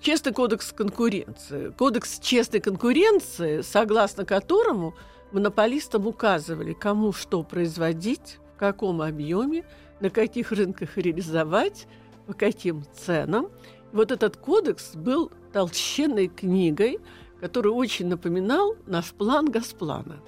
Честный 0.00 0.32
кодекс 0.32 0.72
конкуренции. 0.72 1.74
Кодекс 1.76 2.20
честной 2.20 2.60
конкуренции, 2.60 3.60
согласно 3.60 4.24
которому 4.24 4.94
монополистам 5.30 6.06
указывали, 6.06 6.72
кому 6.72 7.12
что 7.12 7.42
производить, 7.42 8.38
каком 8.60 9.00
объеме, 9.00 9.64
на 10.00 10.10
каких 10.10 10.52
рынках 10.52 10.98
реализовать, 10.98 11.86
по 12.26 12.34
каким 12.34 12.84
ценам. 12.94 13.48
вот 13.92 14.12
этот 14.12 14.36
кодекс 14.36 14.94
был 14.94 15.32
толщенной 15.52 16.28
книгой, 16.28 16.98
который 17.40 17.72
очень 17.72 18.06
напоминал 18.06 18.76
наш 18.86 19.06
план 19.12 19.50
Госплана. 19.50 20.20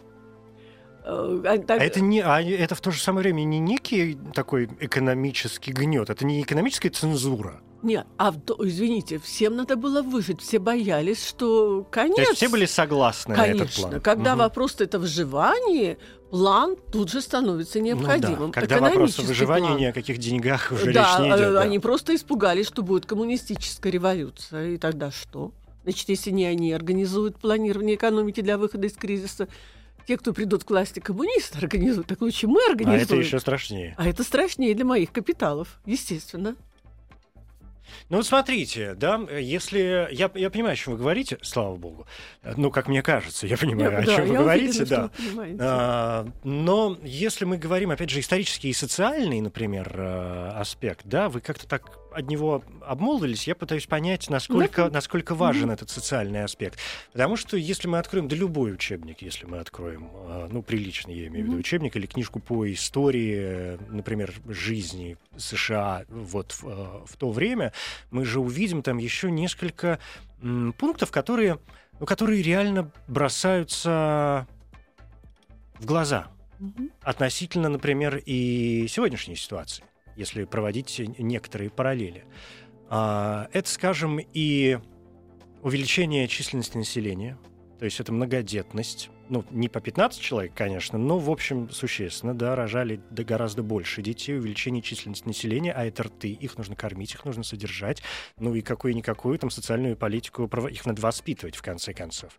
Э, 1.05 1.43
а, 1.45 1.59
так... 1.59 1.81
а 1.81 1.85
это 1.85 2.01
не, 2.01 2.21
а 2.21 2.41
это 2.41 2.75
в 2.75 2.81
то 2.81 2.91
же 2.91 3.01
самое 3.01 3.25
время 3.25 3.45
не 3.45 3.59
некий 3.59 4.19
такой 4.35 4.69
экономический 4.81 5.73
гнет, 5.73 6.09
это 6.09 6.25
не 6.25 6.41
экономическая 6.41 6.89
цензура. 6.89 7.61
Нет, 7.83 8.07
а 8.17 8.33
извините, 8.61 9.19
всем 9.19 9.57
надо 9.57 9.77
было 9.77 10.03
выжить, 10.03 10.41
все 10.41 10.59
боялись, 10.59 11.27
что 11.27 11.85
конец. 11.91 12.15
То 12.15 12.23
есть 12.23 12.37
все 12.37 12.49
были 12.49 12.67
согласны 12.67 13.35
Конечно, 13.35 13.59
на 13.59 13.65
этот 13.65 13.75
план. 13.75 14.01
когда 14.01 14.33
угу. 14.33 14.43
вопрос 14.43 14.77
это 14.79 15.01
выживание, 15.01 15.99
план 16.31 16.77
тут 16.93 17.11
же 17.11 17.21
становится 17.21 17.81
необходимым. 17.81 18.39
Ну, 18.39 18.53
да. 18.53 18.61
Когда 18.61 18.79
вопрос 18.79 19.19
о 19.19 19.23
выживании 19.23 19.69
план. 19.69 19.81
ни 19.81 19.85
о 19.85 19.93
каких 19.93 20.19
деньгах 20.19 20.71
уже 20.71 20.93
да, 20.93 21.03
речь 21.03 21.21
не 21.21 21.29
идет. 21.29 21.53
Да. 21.55 21.61
они 21.61 21.79
просто 21.81 22.15
испугались, 22.15 22.69
что 22.69 22.83
будет 22.83 23.05
коммунистическая 23.07 23.91
революция, 23.91 24.71
и 24.71 24.79
тогда 24.79 25.11
что? 25.11 25.53
Значит, 25.83 26.09
если 26.09 26.31
не 26.31 26.45
они 26.45 26.73
организуют 26.73 27.39
планирование 27.39 27.97
экономики 27.97 28.41
для 28.41 28.59
выхода 28.59 28.87
из 28.87 28.93
кризиса, 28.93 29.49
те, 30.07 30.17
кто 30.17 30.33
придут 30.33 30.65
к 30.65 30.71
власти 30.71 31.01
коммунисты, 31.01 31.59
организуют, 31.59 32.07
так 32.07 32.21
лучше 32.21 32.47
мы 32.47 32.61
организуем. 32.71 33.01
А 33.01 33.03
это 33.03 33.17
еще 33.17 33.41
страшнее. 33.41 33.95
А 33.99 34.09
это 34.09 34.23
страшнее 34.23 34.75
для 34.75 34.85
моих 34.85 35.11
капиталов, 35.13 35.81
естественно. 35.85 36.57
Ну 38.09 38.19
вот 38.19 38.27
смотрите, 38.27 38.95
да, 38.95 39.21
если 39.31 40.09
я, 40.13 40.31
я 40.35 40.51
понимаю, 40.51 40.75
о 40.75 40.77
чем 40.77 40.95
вы 40.95 40.99
говорите, 40.99 41.39
слава 41.43 41.77
богу. 41.77 42.07
Ну, 42.57 42.71
как 42.71 42.89
мне 42.89 43.03
кажется, 43.03 43.47
я 43.47 43.57
понимаю, 43.57 43.93
я, 43.93 43.99
о 43.99 44.05
чем 44.05 44.17
да, 44.17 44.23
вы 44.25 44.39
говорите, 44.39 44.83
уверена, 44.83 45.11
да. 45.57 45.57
А, 45.61 46.29
но 46.45 46.99
если 47.03 47.45
мы 47.45 47.59
говорим, 47.59 47.91
опять 47.91 48.11
же, 48.11 48.21
исторический 48.21 48.71
и 48.71 48.73
социальный, 48.73 49.41
например, 49.41 49.93
э, 49.95 50.51
аспект, 50.57 51.07
да, 51.07 51.29
вы 51.29 51.41
как-то 51.41 51.67
так 51.67 52.02
от 52.15 52.29
него 52.29 52.63
обмолвились, 52.81 53.47
я 53.47 53.55
пытаюсь 53.55 53.87
понять, 53.87 54.29
насколько, 54.31 54.91
насколько 54.91 55.35
важен 55.35 55.71
этот 55.71 55.91
социальный 55.91 56.45
аспект. 56.45 56.79
Потому 57.13 57.37
что 57.37 57.57
если 57.57 57.89
мы 57.89 57.99
откроем, 57.99 58.29
да 58.29 58.37
любой 58.37 58.73
учебник, 58.73 59.23
если 59.23 59.47
мы 59.47 59.59
откроем, 59.59 60.11
э, 60.13 60.49
ну, 60.51 60.63
приличный, 60.63 61.15
я 61.15 61.27
имею 61.29 61.45
в 61.45 61.49
виду, 61.49 61.59
учебник 61.59 61.97
или 61.97 62.07
книжку 62.07 62.41
по 62.41 62.71
истории, 62.73 63.79
например, 63.91 64.33
жизни 64.47 65.17
США 65.37 66.05
вот 66.09 66.53
в, 66.53 66.69
э, 66.69 67.05
в 67.07 67.17
то 67.17 67.31
время, 67.31 67.73
мы 68.11 68.25
же 68.25 68.41
увидим 68.41 68.83
там 68.83 68.99
еще 68.99 69.31
несколько 69.31 69.99
пунктов, 70.79 71.11
которые, 71.11 71.59
ну, 72.01 72.07
которые 72.07 72.43
реально 72.43 72.91
бросаются 73.07 74.47
в 75.79 75.87
глаза 75.87 76.29
относительно, 77.03 77.69
например, 77.69 78.23
и 78.25 78.87
сегодняшней 78.89 79.37
ситуации 79.37 79.85
если 80.17 80.45
проводить 80.45 81.01
некоторые 81.19 81.71
параллели. 81.71 82.25
А, 82.89 83.49
это, 83.53 83.69
скажем, 83.69 84.21
и 84.21 84.79
увеличение 85.63 86.29
численности 86.29 86.77
населения, 86.77 87.39
то 87.79 87.85
есть 87.85 87.99
это 87.99 88.13
многодетность, 88.13 89.11
ну, 89.29 89.45
не 89.51 89.69
по 89.69 89.81
15 89.81 90.21
человек, 90.21 90.53
конечно, 90.55 90.99
но, 90.99 91.19
в 91.19 91.31
общем, 91.31 91.71
существенно, 91.71 92.35
да, 92.35 92.55
рожали 92.55 93.01
да, 93.11 93.25
гораздо 93.25 93.63
больше 93.63 94.03
детей, 94.03 94.37
увеличение 94.39 94.83
численности 94.83 95.27
населения, 95.27 95.73
а 95.73 95.85
это 95.85 96.03
рты, 96.05 96.29
их 96.29 96.59
нужно 96.59 96.77
кормить, 96.77 97.15
их 97.15 97.25
нужно 97.25 97.43
содержать, 97.43 98.03
ну 98.39 98.55
и 98.55 98.61
какую-никакую 98.61 99.39
там 99.39 99.51
социальную 99.51 99.97
политику, 99.97 100.45
их 100.69 100.85
надо 100.85 101.01
воспитывать, 101.01 101.57
в 101.57 101.63
конце 101.63 101.95
концов. 101.95 102.39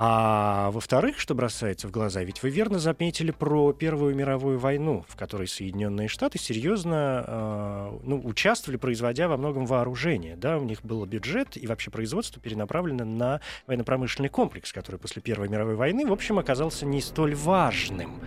А 0.00 0.70
во-вторых, 0.70 1.18
что 1.18 1.34
бросается 1.34 1.88
в 1.88 1.90
глаза, 1.90 2.22
ведь 2.22 2.44
вы 2.44 2.50
верно 2.50 2.78
заметили 2.78 3.32
про 3.32 3.72
Первую 3.72 4.14
мировую 4.14 4.56
войну, 4.56 5.04
в 5.08 5.16
которой 5.16 5.48
Соединенные 5.48 6.06
Штаты 6.06 6.38
серьезно 6.38 7.24
э, 7.26 7.98
ну, 8.04 8.20
участвовали, 8.24 8.76
производя 8.78 9.26
во 9.26 9.36
многом 9.36 9.66
вооружение. 9.66 10.36
Да, 10.36 10.58
у 10.58 10.62
них 10.62 10.84
был 10.84 11.04
бюджет 11.04 11.56
и 11.56 11.66
вообще 11.66 11.90
производство 11.90 12.40
перенаправлено 12.40 13.04
на 13.04 13.40
военно-промышленный 13.66 14.28
комплекс, 14.28 14.72
который 14.72 15.00
после 15.00 15.20
Первой 15.20 15.48
мировой 15.48 15.74
войны, 15.74 16.06
в 16.06 16.12
общем, 16.12 16.38
оказался 16.38 16.86
не 16.86 17.00
столь 17.00 17.34
важным. 17.34 18.20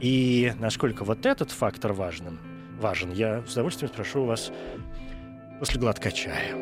И 0.00 0.52
насколько 0.58 1.04
вот 1.04 1.24
этот 1.24 1.50
фактор 1.50 1.94
важен, 1.94 2.38
важен, 2.78 3.10
я 3.10 3.42
с 3.46 3.52
удовольствием 3.54 3.90
спрошу 3.90 4.24
у 4.24 4.26
вас 4.26 4.52
после 5.58 5.80
глотка 5.80 6.12
чая. 6.12 6.54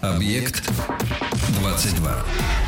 Объект 0.00 0.70
22. 1.60 2.63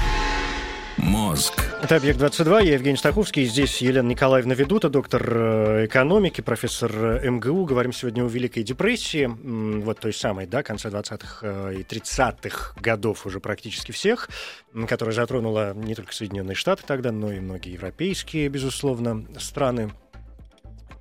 Мозг. 1.06 1.62
Это 1.82 1.96
«Объект-22», 1.96 2.64
я 2.64 2.74
Евгений 2.74 2.96
Стаховский, 2.96 3.44
здесь 3.44 3.80
Елена 3.80 4.08
Николаевна 4.08 4.54
Ведута, 4.54 4.88
доктор 4.88 5.22
э, 5.24 5.86
экономики, 5.86 6.40
профессор 6.40 6.90
э, 6.92 7.30
МГУ. 7.30 7.64
Говорим 7.64 7.92
сегодня 7.92 8.24
о 8.24 8.28
Великой 8.28 8.64
депрессии, 8.64 9.30
вот 9.84 10.00
той 10.00 10.12
самой, 10.12 10.46
да, 10.46 10.64
конца 10.64 10.88
20-х 10.88 11.38
э, 11.42 11.74
и 11.78 11.82
30-х 11.84 12.74
годов 12.80 13.24
уже 13.24 13.38
практически 13.38 13.92
всех, 13.92 14.28
которая 14.88 15.14
затронула 15.14 15.74
не 15.74 15.94
только 15.94 16.12
Соединенные 16.12 16.56
Штаты 16.56 16.82
тогда, 16.84 17.12
но 17.12 17.32
и 17.32 17.38
многие 17.38 17.74
европейские, 17.74 18.48
безусловно, 18.48 19.26
страны. 19.38 19.92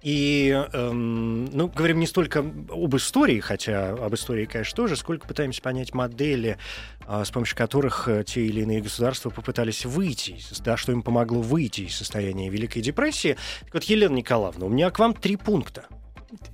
И, 0.05 0.51
эм, 0.71 1.45
ну, 1.45 1.67
говорим 1.67 1.99
не 1.99 2.05
столько 2.05 2.41
об 2.41 2.95
истории, 2.95 3.39
хотя 3.39 3.89
об 3.89 4.13
истории, 4.13 4.45
конечно, 4.45 4.75
тоже, 4.75 4.97
сколько 4.97 5.27
пытаемся 5.27 5.63
понять 5.63 5.95
модели, 5.95 6.59
э, 7.07 7.23
с 7.25 7.31
помощью 7.31 7.57
которых 7.57 8.07
э, 8.07 8.23
те 8.23 8.45
или 8.45 8.61
иные 8.61 8.81
государства 8.81 9.31
попытались 9.31 9.83
выйти, 9.83 10.37
да, 10.59 10.77
что 10.77 10.91
им 10.91 11.01
помогло 11.01 11.41
выйти 11.41 11.81
из 11.81 11.95
состояния 11.95 12.49
Великой 12.49 12.83
депрессии. 12.83 13.35
Так 13.61 13.73
вот, 13.73 13.83
Елена 13.85 14.13
Николаевна, 14.13 14.67
у 14.67 14.69
меня 14.69 14.91
к 14.91 14.99
вам 14.99 15.15
три 15.15 15.37
пункта. 15.37 15.85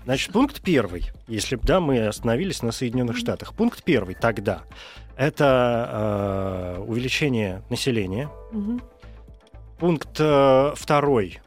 Значит, 0.05 0.31
пункт 0.31 0.61
первый, 0.61 1.11
если 1.27 1.59
да, 1.61 1.81
мы 1.81 2.07
остановились 2.07 2.61
на 2.61 2.71
Соединенных 2.71 3.17
Штатах. 3.17 3.53
Пункт 3.53 3.83
первый 3.83 4.15
тогда 4.15 4.63
это 5.17 6.77
э, 6.77 6.83
увеличение 6.87 7.63
населения. 7.69 8.29
Мгм. 8.53 8.81
Пункт 9.77 10.15
э, 10.19 10.73
второй 10.73 11.41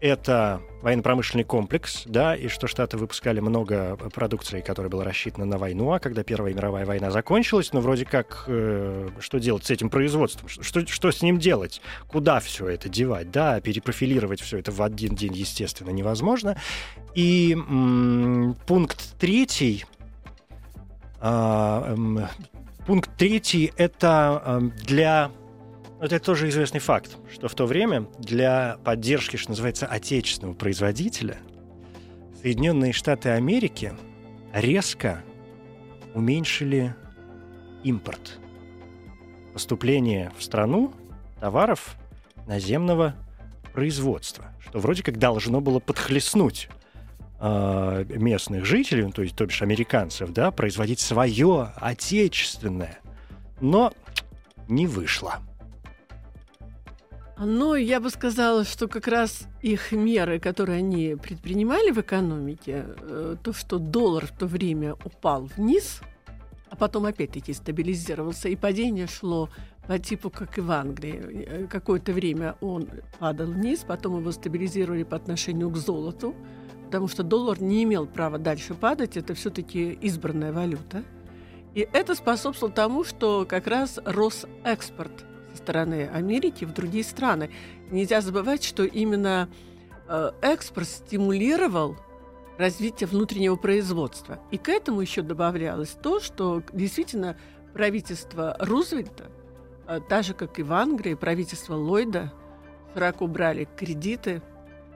это 0.00 0.62
военно-промышленный 0.82 1.44
комплекс, 1.44 2.02
да, 2.06 2.34
и 2.34 2.48
что 2.48 2.66
Штаты 2.66 2.96
выпускали 2.96 3.40
много 3.40 3.96
продукции, 3.96 4.60
которая 4.60 4.90
была 4.90 5.04
рассчитана 5.04 5.44
на 5.44 5.58
войну, 5.58 5.92
а 5.92 5.98
когда 5.98 6.22
Первая 6.24 6.54
мировая 6.54 6.86
война 6.86 7.10
закончилась, 7.10 7.72
ну, 7.72 7.80
вроде 7.80 8.04
как, 8.04 8.44
э, 8.46 9.08
что 9.20 9.38
делать 9.38 9.64
с 9.64 9.70
этим 9.70 9.90
производством? 9.90 10.48
Что, 10.48 10.86
что 10.86 11.10
с 11.10 11.22
ним 11.22 11.38
делать? 11.38 11.80
Куда 12.08 12.40
все 12.40 12.68
это 12.68 12.88
девать? 12.88 13.30
Да, 13.30 13.60
перепрофилировать 13.60 14.40
все 14.40 14.58
это 14.58 14.72
в 14.72 14.82
один 14.82 15.14
день, 15.14 15.34
естественно, 15.34 15.90
невозможно. 15.90 16.56
И 17.14 17.52
м, 17.52 18.56
пункт 18.66 19.18
третий, 19.18 19.84
а, 21.20 21.92
эм, 21.92 22.26
пункт 22.86 23.10
третий 23.16 23.72
это 23.76 24.42
эм, 24.44 24.72
для 24.84 25.30
это 26.00 26.18
тоже 26.18 26.48
известный 26.48 26.80
факт, 26.80 27.18
что 27.30 27.48
в 27.48 27.54
то 27.54 27.66
время 27.66 28.06
для 28.18 28.78
поддержки, 28.84 29.36
что 29.36 29.50
называется, 29.50 29.86
отечественного 29.86 30.54
производителя 30.54 31.36
Соединенные 32.40 32.92
Штаты 32.92 33.30
Америки 33.30 33.92
резко 34.54 35.22
уменьшили 36.14 36.94
импорт. 37.84 38.38
Поступление 39.52 40.32
в 40.38 40.42
страну 40.42 40.94
товаров 41.38 41.96
наземного 42.46 43.14
производства, 43.74 44.46
что 44.66 44.78
вроде 44.78 45.02
как 45.02 45.18
должно 45.18 45.60
было 45.60 45.80
подхлестнуть 45.80 46.70
э, 47.40 48.04
местных 48.08 48.64
жителей, 48.64 49.04
ну, 49.04 49.12
то 49.12 49.22
есть, 49.22 49.36
то 49.36 49.44
бишь 49.44 49.60
американцев, 49.60 50.32
да, 50.32 50.50
производить 50.50 51.00
свое 51.00 51.72
отечественное. 51.76 52.98
Но 53.60 53.92
не 54.66 54.86
вышло. 54.86 55.40
Ну, 57.42 57.74
я 57.74 58.00
бы 58.00 58.10
сказала, 58.10 58.64
что 58.64 58.86
как 58.86 59.08
раз 59.08 59.48
их 59.62 59.92
меры, 59.92 60.38
которые 60.38 60.78
они 60.78 61.16
предпринимали 61.16 61.90
в 61.90 61.98
экономике, 61.98 62.84
э, 62.86 63.36
то, 63.42 63.54
что 63.54 63.78
доллар 63.78 64.26
в 64.26 64.32
то 64.36 64.46
время 64.46 64.94
упал 65.06 65.48
вниз, 65.56 66.02
а 66.68 66.76
потом 66.76 67.06
опять-таки 67.06 67.54
стабилизировался, 67.54 68.50
и 68.50 68.56
падение 68.56 69.06
шло 69.06 69.48
по 69.86 69.98
типу, 69.98 70.28
как 70.28 70.58
и 70.58 70.60
в 70.60 70.70
Англии. 70.70 71.46
Э, 71.48 71.66
Какое-то 71.66 72.12
время 72.12 72.56
он 72.60 72.90
падал 73.18 73.46
вниз, 73.46 73.86
потом 73.88 74.20
его 74.20 74.32
стабилизировали 74.32 75.04
по 75.04 75.16
отношению 75.16 75.70
к 75.70 75.78
золоту, 75.78 76.34
потому 76.84 77.08
что 77.08 77.22
доллар 77.22 77.62
не 77.62 77.84
имел 77.84 78.06
права 78.06 78.36
дальше 78.36 78.74
падать, 78.74 79.16
это 79.16 79.32
все-таки 79.32 79.92
избранная 79.92 80.52
валюта. 80.52 81.04
И 81.74 81.88
это 81.90 82.14
способствовало 82.14 82.74
тому, 82.74 83.02
что 83.02 83.46
как 83.48 83.66
раз 83.66 83.98
рос 84.04 84.44
экспорт 84.62 85.24
стороны 85.62 86.08
Америки 86.12 86.64
в 86.64 86.72
другие 86.72 87.04
страны. 87.04 87.50
Нельзя 87.90 88.20
забывать, 88.20 88.64
что 88.64 88.84
именно 88.84 89.48
э, 90.08 90.30
экспорт 90.42 90.88
стимулировал 90.88 91.96
развитие 92.58 93.06
внутреннего 93.06 93.56
производства. 93.56 94.38
И 94.50 94.58
к 94.58 94.68
этому 94.68 95.00
еще 95.00 95.22
добавлялось 95.22 95.96
то, 96.02 96.20
что 96.20 96.62
действительно 96.72 97.36
правительство 97.72 98.56
Рузвельта, 98.58 99.30
э, 99.86 100.00
так 100.08 100.24
же 100.24 100.34
как 100.34 100.58
и 100.58 100.62
в 100.62 100.72
Англии, 100.72 101.14
правительство 101.14 101.74
Ллойда 101.74 102.32
широко 102.94 103.26
брали 103.26 103.68
кредиты 103.76 104.42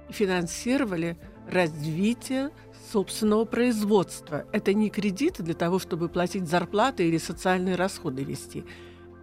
и 0.08 0.12
финансировали 0.12 1.16
развитие 1.50 2.50
собственного 2.92 3.44
производства. 3.44 4.44
Это 4.52 4.72
не 4.72 4.90
кредиты 4.90 5.42
для 5.42 5.54
того, 5.54 5.78
чтобы 5.78 6.08
платить 6.08 6.48
зарплаты 6.48 7.06
или 7.06 7.18
социальные 7.18 7.76
расходы 7.76 8.24
вести. 8.24 8.64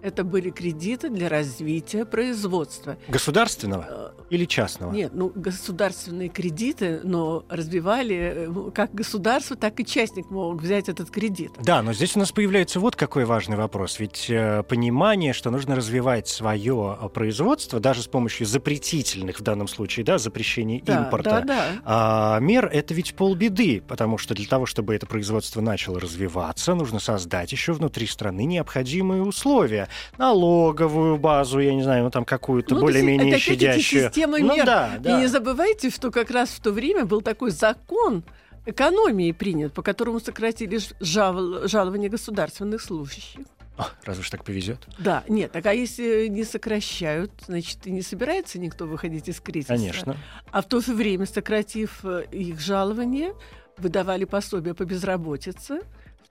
Это 0.02 0.24
были 0.24 0.50
кредиты 0.50 1.10
для 1.10 1.30
развития 1.30 2.06
производства. 2.06 2.98
Государственного 3.08 3.82
Э, 3.90 4.12
или 4.30 4.46
частного? 4.46 4.92
Нет, 4.92 5.12
ну 5.14 5.32
государственные 5.34 6.30
кредиты, 6.30 7.02
но 7.04 7.46
развивали 7.50 8.48
э, 8.48 8.72
как 8.74 8.94
государство, 8.94 9.56
так 9.56 9.80
и 9.80 9.86
частник 9.86 10.30
мог 10.30 10.62
взять 10.62 10.90
этот 10.90 11.10
кредит. 11.12 11.52
Да, 11.60 11.82
но 11.82 11.94
здесь 11.94 12.16
у 12.16 12.20
нас 12.20 12.32
появляется 12.32 12.80
вот 12.80 12.96
какой 12.96 13.26
важный 13.26 13.58
вопрос. 13.58 14.00
Ведь 14.00 14.28
э, 14.30 14.64
понимание, 14.64 15.34
что 15.34 15.52
нужно 15.52 15.76
развивать 15.76 16.28
свое 16.28 16.98
э, 17.02 17.10
производство, 17.10 17.80
даже 17.80 18.02
с 18.02 18.08
помощью 18.08 18.48
запретительных 18.48 19.40
в 19.40 19.44
данном 19.44 19.68
случае, 19.68 20.06
да, 20.06 20.18
запрещения 20.18 20.82
Да, 20.84 21.04
импорта, 21.04 21.30
да, 21.30 21.42
да. 21.42 21.68
а, 21.84 22.40
мер 22.40 22.68
это 22.68 22.94
ведь 22.94 23.16
полбеды, 23.16 23.84
потому 23.88 24.18
что 24.18 24.34
для 24.34 24.48
того, 24.48 24.66
чтобы 24.66 24.96
это 24.96 25.06
производство 25.06 25.62
начало 25.62 26.00
развиваться, 26.00 26.74
нужно 26.76 27.00
создать 27.00 27.52
еще 27.52 27.74
внутри 27.74 28.08
страны 28.08 28.46
необходимые 28.46 29.24
условия. 29.24 29.90
Налоговую 30.18 31.18
базу, 31.18 31.60
я 31.60 31.74
не 31.74 31.84
знаю, 31.84 32.04
ну 32.04 32.10
там 32.12 32.26
какую-то 32.26 32.76
Ну, 32.76 32.82
более-менее 32.82 33.38
щадящую. 33.40 34.06
система 34.06 34.38
ну, 34.40 34.56
мер. 34.56 34.66
да, 34.66 34.92
да. 35.00 35.18
И 35.18 35.22
не 35.22 35.28
забывайте, 35.28 35.90
что 35.90 36.12
как 36.12 36.32
раз 36.32 36.50
в 36.50 36.60
то 36.62 36.72
время 36.72 37.06
был 37.06 37.22
такой 37.22 37.52
закон 37.52 38.24
экономии 38.66 39.32
принят, 39.32 39.74
по 39.74 39.82
которому 39.82 40.20
сократили 40.20 40.80
жал- 41.00 41.68
жалования 41.68 42.10
государственных 42.10 42.82
служащих. 42.82 43.42
О, 43.78 43.86
разве 44.04 44.24
ж 44.24 44.30
так 44.30 44.44
повезет? 44.44 44.80
Да, 45.00 45.24
нет, 45.28 45.52
так 45.54 45.66
а 45.66 45.74
если 45.74 46.28
не 46.28 46.44
сокращают, 46.44 47.32
значит, 47.48 47.88
и 47.88 47.92
не 47.92 48.02
собирается 48.02 48.60
никто 48.60 48.86
выходить 48.86 49.28
из 49.30 49.40
кризиса. 49.40 49.74
Конечно. 49.74 50.18
А 50.52 50.62
в 50.62 50.66
то 50.66 50.82
же 50.82 50.94
время, 50.94 51.26
сократив 51.26 52.02
э, 52.04 52.26
их 52.32 52.60
жалования, 52.60 53.34
выдавали 53.78 54.26
пособия 54.26 54.74
по 54.76 54.84
безработице, 54.86 55.82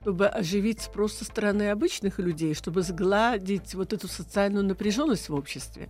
чтобы 0.01 0.27
оживить 0.27 0.81
спрос 0.81 1.13
со 1.13 1.25
стороны 1.25 1.69
обычных 1.69 2.17
людей, 2.17 2.55
чтобы 2.55 2.81
сгладить 2.81 3.75
вот 3.75 3.93
эту 3.93 4.07
социальную 4.07 4.65
напряженность 4.65 5.29
в 5.29 5.33
обществе. 5.35 5.89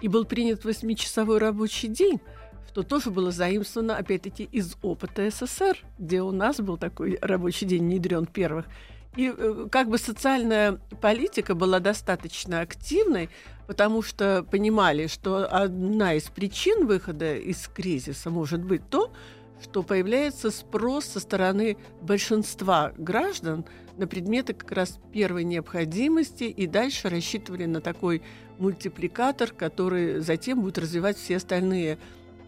И 0.00 0.08
был 0.08 0.24
принят 0.24 0.64
восьмичасовой 0.64 1.38
рабочий 1.38 1.86
день, 1.86 2.20
что 2.68 2.82
тоже 2.82 3.10
было 3.10 3.30
заимствовано, 3.30 3.96
опять-таки, 3.96 4.44
из 4.44 4.74
опыта 4.82 5.30
СССР, 5.30 5.78
где 5.98 6.22
у 6.22 6.32
нас 6.32 6.56
был 6.56 6.76
такой 6.76 7.18
рабочий 7.22 7.66
день 7.66 7.84
внедрен 7.84 8.26
первых. 8.26 8.66
И 9.14 9.32
э, 9.36 9.68
как 9.70 9.88
бы 9.88 9.98
социальная 9.98 10.80
политика 11.00 11.54
была 11.54 11.78
достаточно 11.78 12.62
активной, 12.62 13.28
потому 13.68 14.02
что 14.02 14.44
понимали, 14.50 15.06
что 15.06 15.46
одна 15.46 16.14
из 16.14 16.24
причин 16.24 16.86
выхода 16.86 17.36
из 17.36 17.68
кризиса 17.68 18.30
может 18.30 18.64
быть 18.64 18.82
то, 18.90 19.12
что 19.62 19.82
появляется 19.82 20.50
спрос 20.50 21.06
со 21.06 21.20
стороны 21.20 21.76
большинства 22.00 22.92
граждан 22.96 23.64
на 23.96 24.06
предметы 24.06 24.54
как 24.54 24.72
раз 24.72 24.98
первой 25.12 25.44
необходимости, 25.44 26.44
и 26.44 26.66
дальше 26.66 27.08
рассчитывали 27.08 27.66
на 27.66 27.80
такой 27.80 28.22
мультипликатор, 28.58 29.52
который 29.52 30.20
затем 30.20 30.60
будет 30.60 30.78
развивать 30.78 31.16
все 31.16 31.36
остальные 31.36 31.98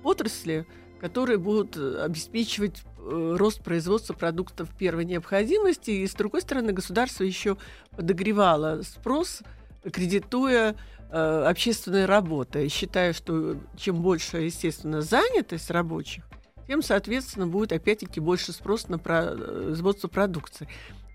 отрасли, 0.02 0.66
которые 1.00 1.38
будут 1.38 1.76
э, 1.76 2.02
обеспечивать 2.02 2.82
э, 2.98 3.36
рост 3.36 3.62
производства 3.62 4.14
продуктов 4.14 4.70
первой 4.78 5.04
необходимости. 5.04 5.90
И, 5.90 6.06
с 6.06 6.14
другой 6.14 6.40
стороны, 6.40 6.72
государство 6.72 7.24
еще 7.24 7.56
подогревало 7.90 8.82
спрос, 8.82 9.42
кредитуя 9.82 10.76
э, 11.10 11.44
общественные 11.46 12.06
работы, 12.06 12.68
считая, 12.68 13.12
что 13.12 13.56
чем 13.76 14.00
больше, 14.00 14.38
естественно, 14.38 15.02
занятость 15.02 15.70
рабочих, 15.70 16.24
тем, 16.66 16.82
соответственно, 16.82 17.46
будет 17.46 17.72
опять-таки 17.72 18.20
больше 18.20 18.52
спрос 18.52 18.88
на 18.88 18.98
производство 18.98 20.08
продукции. 20.08 20.68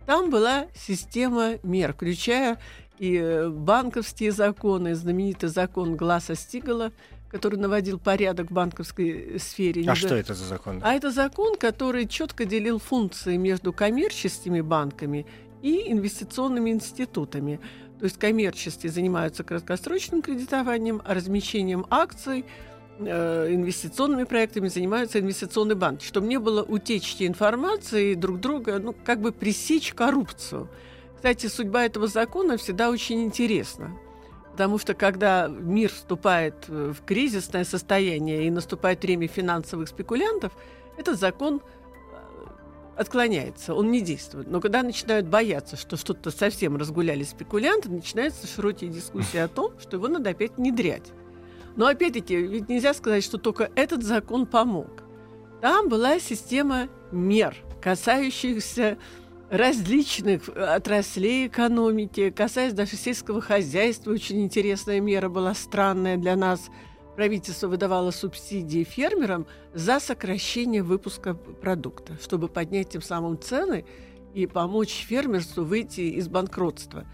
Там 0.06 0.30
была 0.30 0.68
система 0.76 1.56
мер, 1.64 1.94
включая 1.94 2.58
и 2.98 3.16
э, 3.16 3.50
банковские 3.50 4.32
законы, 4.32 4.96
знаменитый 4.96 5.50
закон 5.50 5.96
Гласа 5.96 6.36
Стигала, 6.36 6.92
который 7.30 7.60
наводил 7.60 8.00
порядок 8.00 8.50
в 8.50 8.54
банковской 8.54 9.40
сфере. 9.40 9.84
А 9.84 9.92
Не 9.92 9.96
что 9.96 10.10
за- 10.10 10.16
это 10.16 10.34
за 10.34 10.46
закон? 10.46 10.82
а 10.84 10.94
это 10.94 11.12
закон, 11.12 11.56
который 11.58 12.08
четко 12.08 12.46
делил 12.46 12.80
функции 12.80 13.38
между 13.38 13.72
коммерческими 13.72 14.62
банками 14.62 15.28
и 15.62 15.92
инвестиционными 15.92 16.72
институтами. 16.72 17.60
То 18.00 18.06
есть 18.06 18.18
коммерческие 18.18 18.92
занимаются 18.92 19.44
краткосрочным 19.44 20.22
кредитованием, 20.22 21.02
размещением 21.06 21.86
акций, 21.90 22.40
э, 22.40 22.44
инвестиционными 23.00 24.26
проектами 24.26 24.68
занимаются 24.68 25.20
инвестиционные 25.20 25.76
банки, 25.76 26.06
чтобы 26.06 26.28
не 26.28 26.38
было 26.38 26.64
утечки 26.64 27.26
информации 27.26 28.14
друг 28.14 28.40
друга, 28.40 28.80
ну, 28.80 28.94
как 29.06 29.22
бы 29.22 29.32
пресечь 29.32 29.94
коррупцию. 29.94 30.70
Кстати, 31.16 31.48
судьба 31.48 31.86
этого 31.86 32.08
закона 32.08 32.58
всегда 32.58 32.90
очень 32.90 33.24
интересна. 33.24 33.98
Потому 34.52 34.78
что 34.78 34.94
когда 34.94 35.48
мир 35.48 35.92
вступает 35.92 36.68
в 36.68 36.98
кризисное 37.06 37.64
состояние 37.64 38.46
и 38.46 38.52
наступает 38.52 39.02
время 39.02 39.28
финансовых 39.28 39.88
спекулянтов, 39.88 40.52
этот 40.98 41.18
закон 41.18 41.62
отклоняется, 42.98 43.74
он 43.74 43.92
не 43.92 44.02
действует. 44.02 44.50
Но 44.50 44.60
когда 44.60 44.84
начинают 44.84 45.28
бояться, 45.28 45.78
что 45.78 45.96
что-то 45.96 46.32
совсем 46.32 46.76
разгуляли 46.76 47.24
спекулянты, 47.24 47.90
начинаются 47.90 48.46
широкие 48.46 48.90
дискуссии 48.90 49.38
о 49.38 49.48
том, 49.48 49.72
что 49.80 49.96
его 49.96 50.10
надо 50.10 50.32
опять 50.32 50.58
внедрять. 50.58 51.14
Но 51.80 51.88
опять-таки, 51.88 52.36
ведь 52.36 52.68
нельзя 52.68 52.94
сказать, 52.94 53.24
что 53.24 53.38
только 53.38 53.72
этот 53.74 54.04
закон 54.04 54.46
помог. 54.46 55.02
Там 55.62 55.88
была 55.88 56.20
система 56.20 56.89
мер, 57.13 57.56
касающихся 57.82 58.98
различных 59.50 60.50
отраслей 60.50 61.48
экономики, 61.48 62.32
касаясь 62.32 62.74
даже 62.74 62.98
сельского 62.98 63.39
хозяйства. 63.39 64.12
Очень 64.12 64.44
интересная 64.44 65.00
мера 65.00 65.30
была 65.30 65.54
странная 65.54 66.18
для 66.18 66.36
нас– 66.36 66.70
правительство 67.20 67.68
выдавало 67.68 68.12
субсидии 68.12 68.86
фермерам 68.86 69.46
за 69.74 70.00
сокращение 70.00 70.84
выпуска 70.84 71.34
продукта, 71.34 72.18
чтобы 72.22 72.48
поднять 72.48 72.92
тем 72.92 73.02
самым 73.02 73.38
цены 73.38 73.84
и 74.34 74.48
помочь 74.48 75.06
фермерству 75.06 75.65
выйти 75.65 76.00
из 76.00 76.30
банкротства. 76.30 77.06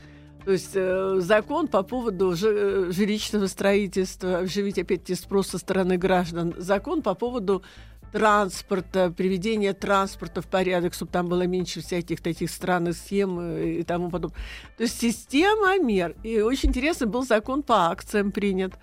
То 0.45 0.51
есть 0.51 0.71
э, 0.75 1.17
закон 1.21 1.67
по 1.67 1.81
поводу 1.81 2.33
э, 2.33 2.91
жилищного 2.91 3.47
строительства, 3.47 4.37
оживить 4.37 4.77
опять-таки 4.77 5.15
спрос 5.15 5.47
со 5.47 5.57
стороны 5.57 5.97
граждан, 5.97 6.53
закон 6.57 7.01
по 7.01 7.15
поводу 7.15 7.63
транспорта, 8.11 9.11
приведения 9.11 9.73
транспорта 9.73 10.43
в 10.43 10.47
порядок, 10.47 10.93
чтобы 10.93 11.11
там 11.11 11.27
было 11.27 11.47
меньше 11.47 11.81
всяких 11.81 12.21
таких 12.21 12.51
странных 12.51 12.95
схем 12.95 13.41
и 13.57 13.81
тому 13.81 14.11
подобное. 14.11 14.39
То 14.77 14.83
есть 14.83 15.01
система 15.01 15.79
мер. 15.79 16.15
И 16.21 16.39
очень 16.39 16.69
интересно 16.69 17.07
был 17.07 17.25
закон 17.25 17.63
по 17.63 17.89
акциям 17.89 18.31
принят. 18.31 18.75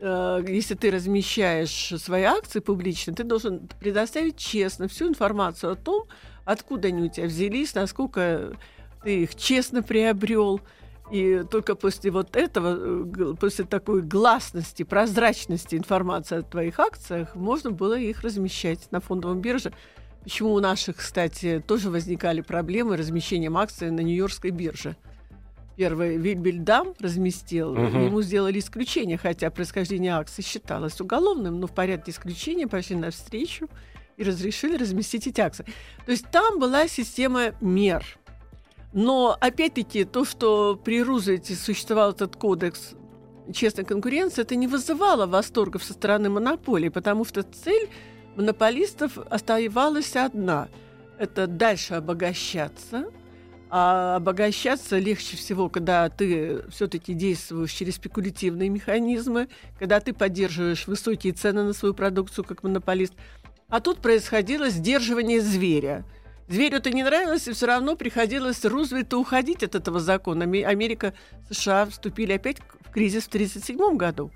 Э, 0.00 0.42
если 0.48 0.74
ты 0.74 0.90
размещаешь 0.90 1.92
свои 2.00 2.22
акции 2.22 2.60
публично, 2.60 3.14
ты 3.14 3.22
должен 3.22 3.68
предоставить 3.80 4.38
честно 4.38 4.88
всю 4.88 5.08
информацию 5.08 5.72
о 5.72 5.76
том, 5.76 6.04
откуда 6.46 6.88
они 6.88 7.02
у 7.02 7.08
тебя 7.08 7.26
взялись, 7.26 7.74
насколько 7.74 8.56
ты 9.04 9.24
их 9.24 9.34
честно 9.36 9.82
приобрел. 9.82 10.62
И 11.12 11.44
только 11.50 11.74
после 11.74 12.10
вот 12.10 12.36
этого, 12.36 13.04
э, 13.14 13.34
после 13.38 13.66
такой 13.66 14.00
гласности, 14.00 14.82
прозрачности 14.82 15.76
информации 15.76 16.38
о 16.38 16.42
твоих 16.42 16.80
акциях, 16.80 17.36
можно 17.36 17.70
было 17.70 17.98
их 17.98 18.22
размещать 18.22 18.90
на 18.90 19.00
фондовом 19.00 19.40
бирже. 19.40 19.72
Почему 20.24 20.54
у 20.54 20.60
наших, 20.60 20.96
кстати, 20.96 21.62
тоже 21.66 21.90
возникали 21.90 22.40
проблемы 22.40 22.96
размещением 22.96 23.58
акций 23.58 23.90
на 23.90 24.00
Нью-Йоркской 24.00 24.50
бирже 24.50 24.96
первый 25.76 26.16
Вильбельдам 26.16 26.94
разместил, 27.00 27.72
угу. 27.72 27.80
ему 27.98 28.22
сделали 28.22 28.58
исключение, 28.58 29.18
хотя 29.18 29.50
происхождение 29.50 30.14
акций 30.14 30.44
считалось 30.44 31.00
уголовным, 31.00 31.60
но 31.60 31.66
в 31.66 31.74
порядке 31.74 32.10
исключения 32.10 32.66
пошли 32.66 32.96
навстречу 32.96 33.68
и 34.16 34.22
разрешили 34.22 34.76
разместить 34.76 35.26
эти 35.26 35.40
акции. 35.40 35.64
То 36.04 36.12
есть 36.12 36.30
там 36.30 36.58
была 36.58 36.88
система 36.88 37.52
мер. 37.60 38.04
Но, 38.92 39.36
опять-таки, 39.40 40.04
то, 40.04 40.24
что 40.24 40.76
при 40.82 41.02
Рузвельте 41.02 41.54
существовал 41.54 42.10
этот 42.10 42.36
кодекс 42.36 42.94
честной 43.52 43.84
конкуренции, 43.84 44.42
это 44.42 44.54
не 44.54 44.66
вызывало 44.66 45.26
восторгов 45.26 45.82
со 45.82 45.94
стороны 45.94 46.28
монополии, 46.28 46.88
потому 46.88 47.24
что 47.24 47.42
цель 47.42 47.88
монополистов 48.36 49.18
оставалась 49.30 50.16
одна– 50.16 50.68
это 51.18 51.46
дальше 51.46 51.94
обогащаться– 51.94 53.06
а 53.74 54.16
обогащаться 54.16 54.98
легче 54.98 55.38
всего, 55.38 55.70
когда 55.70 56.10
ты 56.10 56.62
все-таки 56.68 57.14
действуешь 57.14 57.72
через 57.72 57.94
спекулятивные 57.94 58.68
механизмы, 58.68 59.48
когда 59.78 59.98
ты 59.98 60.12
поддерживаешь 60.12 60.86
высокие 60.86 61.32
цены 61.32 61.62
на 61.62 61.72
свою 61.72 61.94
продукцию 61.94 62.44
как 62.44 62.62
монополист. 62.62 63.14
А 63.70 63.80
тут 63.80 64.02
происходило 64.02 64.68
сдерживание 64.68 65.40
зверя. 65.40 66.04
Зверю 66.52 66.76
это 66.76 66.90
не 66.90 67.02
нравилось, 67.02 67.48
и 67.48 67.52
все 67.52 67.66
равно 67.66 67.96
приходилось 67.96 68.64
Рузвельту 68.64 69.18
уходить 69.18 69.62
от 69.62 69.74
этого 69.74 70.00
закона. 70.00 70.44
Америка, 70.44 71.14
США 71.50 71.86
вступили 71.86 72.32
опять 72.32 72.58
в 72.80 72.90
кризис 72.90 73.24
в 73.24 73.28
1937 73.28 73.96
году. 73.96 74.30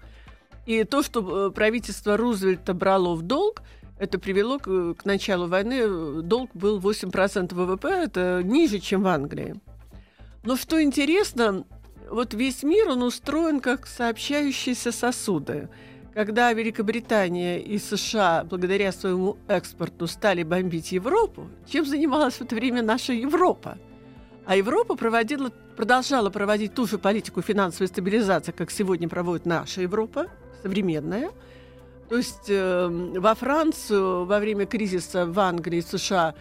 И 0.64 0.85
то, 0.85 1.02
что 1.02 1.48
э, 1.48 1.50
правительство 1.50 2.16
Рузвельта 2.16 2.74
брало 2.74 3.14
в 3.14 3.22
долг– 3.22 3.62
это 3.98 4.18
привело 4.18 4.59
к, 4.59 4.94
к 4.94 5.05
началу 5.05 5.46
войны, 5.46 6.22
долг 6.22 6.50
был 6.55 6.79
8% 6.79 7.55
ВВП, 7.55 7.88
это 7.88 8.42
ниже, 8.44 8.79
чем 8.79 9.02
в 9.02 9.07
Англии. 9.07 9.61
Но 10.42 10.57
что 10.57 10.83
интересно, 10.83 11.64
вот 12.11 12.35
весь 12.35 12.62
мир, 12.62 12.90
он 12.90 13.02
устроен 13.02 13.61
как 13.61 13.87
сообщающиеся 13.87 14.92
сосуды. 14.92 15.68
Когда 16.16 16.50
Великобритания 16.55 17.61
и 17.61 17.79
США 17.79 18.42
благодаря 18.48 18.90
своему 18.90 19.37
экспорту 19.48 20.07
стали 20.07 20.42
бомбить 20.42 20.90
Европу, 20.90 21.48
чем 21.70 21.85
занималась 21.85 22.37
в 22.37 22.40
это 22.40 22.55
время 22.55 22.83
наша 22.83 23.12
Европа? 23.12 23.76
А 24.46 24.57
Европа 24.57 24.96
проводила, 24.96 25.52
продолжала 25.76 26.31
проводить 26.31 26.72
ту 26.72 26.87
же 26.87 26.96
политику 26.96 27.42
финансовой 27.42 27.88
стабилизации, 27.88 28.52
как 28.52 28.70
сегодня 28.70 29.11
проводит 29.11 29.44
наша 29.44 29.83
Европа, 29.83 30.29
современная– 30.62 31.31
то 32.09 32.16
есть 32.16 32.48
э, 32.48 32.88
во 32.88 33.35
Францию 33.35 34.26
во 34.26 34.38
время 34.38 34.66
кризиса 34.66 35.26
в 35.26 35.38
Англии, 35.40 35.81
США 35.81 36.35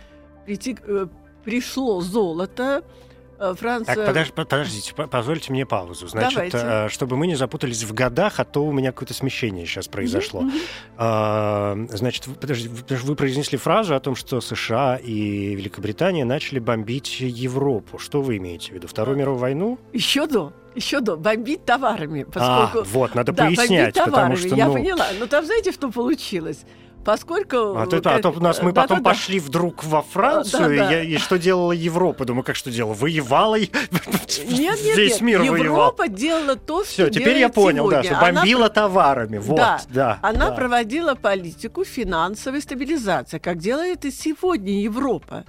прийти, 0.46 0.78
э, 0.80 1.08
пришло 1.44 2.02
золото, 2.02 2.84
Франция... 3.38 3.96
Так, 3.96 4.06
подож, 4.06 4.32
подождите, 4.32 4.94
позвольте 4.94 5.52
мне 5.52 5.66
паузу. 5.66 6.08
Значит, 6.08 6.36
Давайте. 6.36 6.58
Э, 6.58 6.90
чтобы 6.90 7.18
мы 7.18 7.28
не 7.28 7.36
запутались 7.36 7.84
в 7.84 7.94
годах, 7.94 8.40
а 8.40 8.46
то 8.46 8.64
у 8.66 8.72
меня 8.72 8.92
какое-то 8.92 9.14
смещение 9.14 9.66
сейчас 9.66 9.88
произошло. 9.88 10.44
Mm-hmm. 10.98 11.96
Значит, 11.96 12.26
подождите, 12.40 12.74
вы 13.04 13.16
произнесли 13.16 13.58
фразу 13.58 13.96
о 13.96 14.00
том, 14.00 14.16
что 14.16 14.42
США 14.42 14.96
и 14.98 15.56
Великобритания 15.56 16.26
начали 16.26 16.60
бомбить 16.60 17.20
Европу. 17.20 17.98
Что 17.98 18.22
вы 18.22 18.38
имеете 18.38 18.72
в 18.72 18.76
виду? 18.76 18.88
Вторую 18.88 19.18
мировую 19.18 19.40
войну? 19.40 19.80
Еще 19.94 20.28
до. 20.28 20.54
Еще 20.76 21.00
до. 21.00 21.16
Бомбить 21.16 21.66
товарами. 21.66 22.24
Поскольку... 22.24 22.80
А, 22.80 22.84
вот, 22.84 23.16
надо 23.16 23.32
да, 23.32 23.46
пояснять. 23.46 23.70
Бомбить 23.70 23.94
товарами. 23.96 24.36
Потому 24.36 24.38
что, 24.38 24.50
ну... 24.50 24.56
Я 24.56 24.70
поняла. 24.70 25.06
Но 25.20 25.26
там 25.28 25.46
знаете, 25.46 25.72
что 25.72 25.92
получилось? 25.92 26.66
Поскольку... 27.06 27.78
А, 27.78 27.86
то, 27.86 27.98
а 28.04 28.20
то 28.20 28.30
у 28.32 28.40
нас 28.40 28.64
мы 28.64 28.72
да, 28.72 28.82
потом 28.82 29.04
да, 29.04 29.12
пошли 29.12 29.40
да. 29.40 29.46
вдруг 29.46 29.84
во 29.84 30.02
Францию, 30.02 30.76
да, 30.76 30.90
да. 30.90 31.04
И, 31.04 31.14
и 31.14 31.18
что 31.20 31.38
делала 31.38 31.72
Европа? 31.72 32.26
Думаю, 32.26 32.44
как 32.44 32.56
что 32.56 32.72
делала? 32.72 32.96
Воевала? 32.96 33.60
Нет, 33.60 33.70
нет, 34.50 34.80
Весь 34.98 35.14
нет. 35.14 35.22
мир 35.22 35.42
Европа 35.44 36.04
воевал. 36.04 36.18
делала 36.18 36.56
то, 36.56 36.84
что 36.84 36.92
Все, 36.92 37.10
теперь 37.12 37.38
я 37.38 37.50
понял, 37.50 37.84
сегодня. 37.90 38.02
да, 38.02 38.04
что 38.04 38.20
бомбила 38.20 38.66
она... 38.66 38.70
товарами. 38.70 39.38
Вот, 39.38 39.58
да, 39.58 39.82
да, 39.90 40.20
она 40.24 40.50
да. 40.50 40.56
проводила 40.56 41.14
политику 41.14 41.86
финансовой 41.86 42.62
стабилизации, 42.62 43.38
как 43.38 43.60
делает 43.60 44.04
и 44.06 44.10
сегодня 44.10 44.82
Европа 44.82 45.46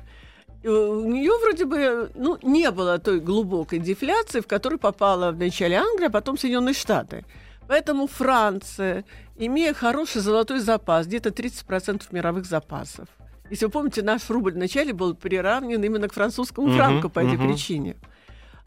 э, 0.62 0.69
у 0.69 1.11
нее 1.11 1.33
вроде 1.42 1.64
бы 1.64 2.11
ну, 2.14 2.38
не 2.42 2.71
было 2.71 2.99
той 2.99 3.21
глубокой 3.21 3.79
дефляции, 3.79 4.40
в 4.40 4.47
которую 4.47 4.79
попала 4.79 5.33
вначале 5.33 5.77
Англия, 5.79 6.09
а 6.09 6.11
потом 6.11 6.37
Соединенные 6.37 6.75
Штаты. 6.75 7.25
Поэтому 7.68 8.07
Франция, 8.07 9.05
имея 9.37 9.74
хороший 9.74 10.20
золотой 10.20 10.61
запас, 10.61 11.07
где-то 11.07 11.31
30% 11.31 12.02
мировых 12.11 12.46
запасов. 12.46 13.09
Если 13.50 13.64
вы 13.64 13.70
помните, 13.70 14.02
наш 14.02 14.29
рубль 14.31 14.52
вначале 14.52 14.92
был 14.92 15.14
приравнен 15.14 15.83
именно 15.83 16.09
к 16.09 16.14
французскому 16.14 16.74
франку 16.74 17.09
uh-huh, 17.09 17.12
по 17.12 17.20
этой 17.20 17.35
uh-huh. 17.35 17.48
причине. 17.48 17.96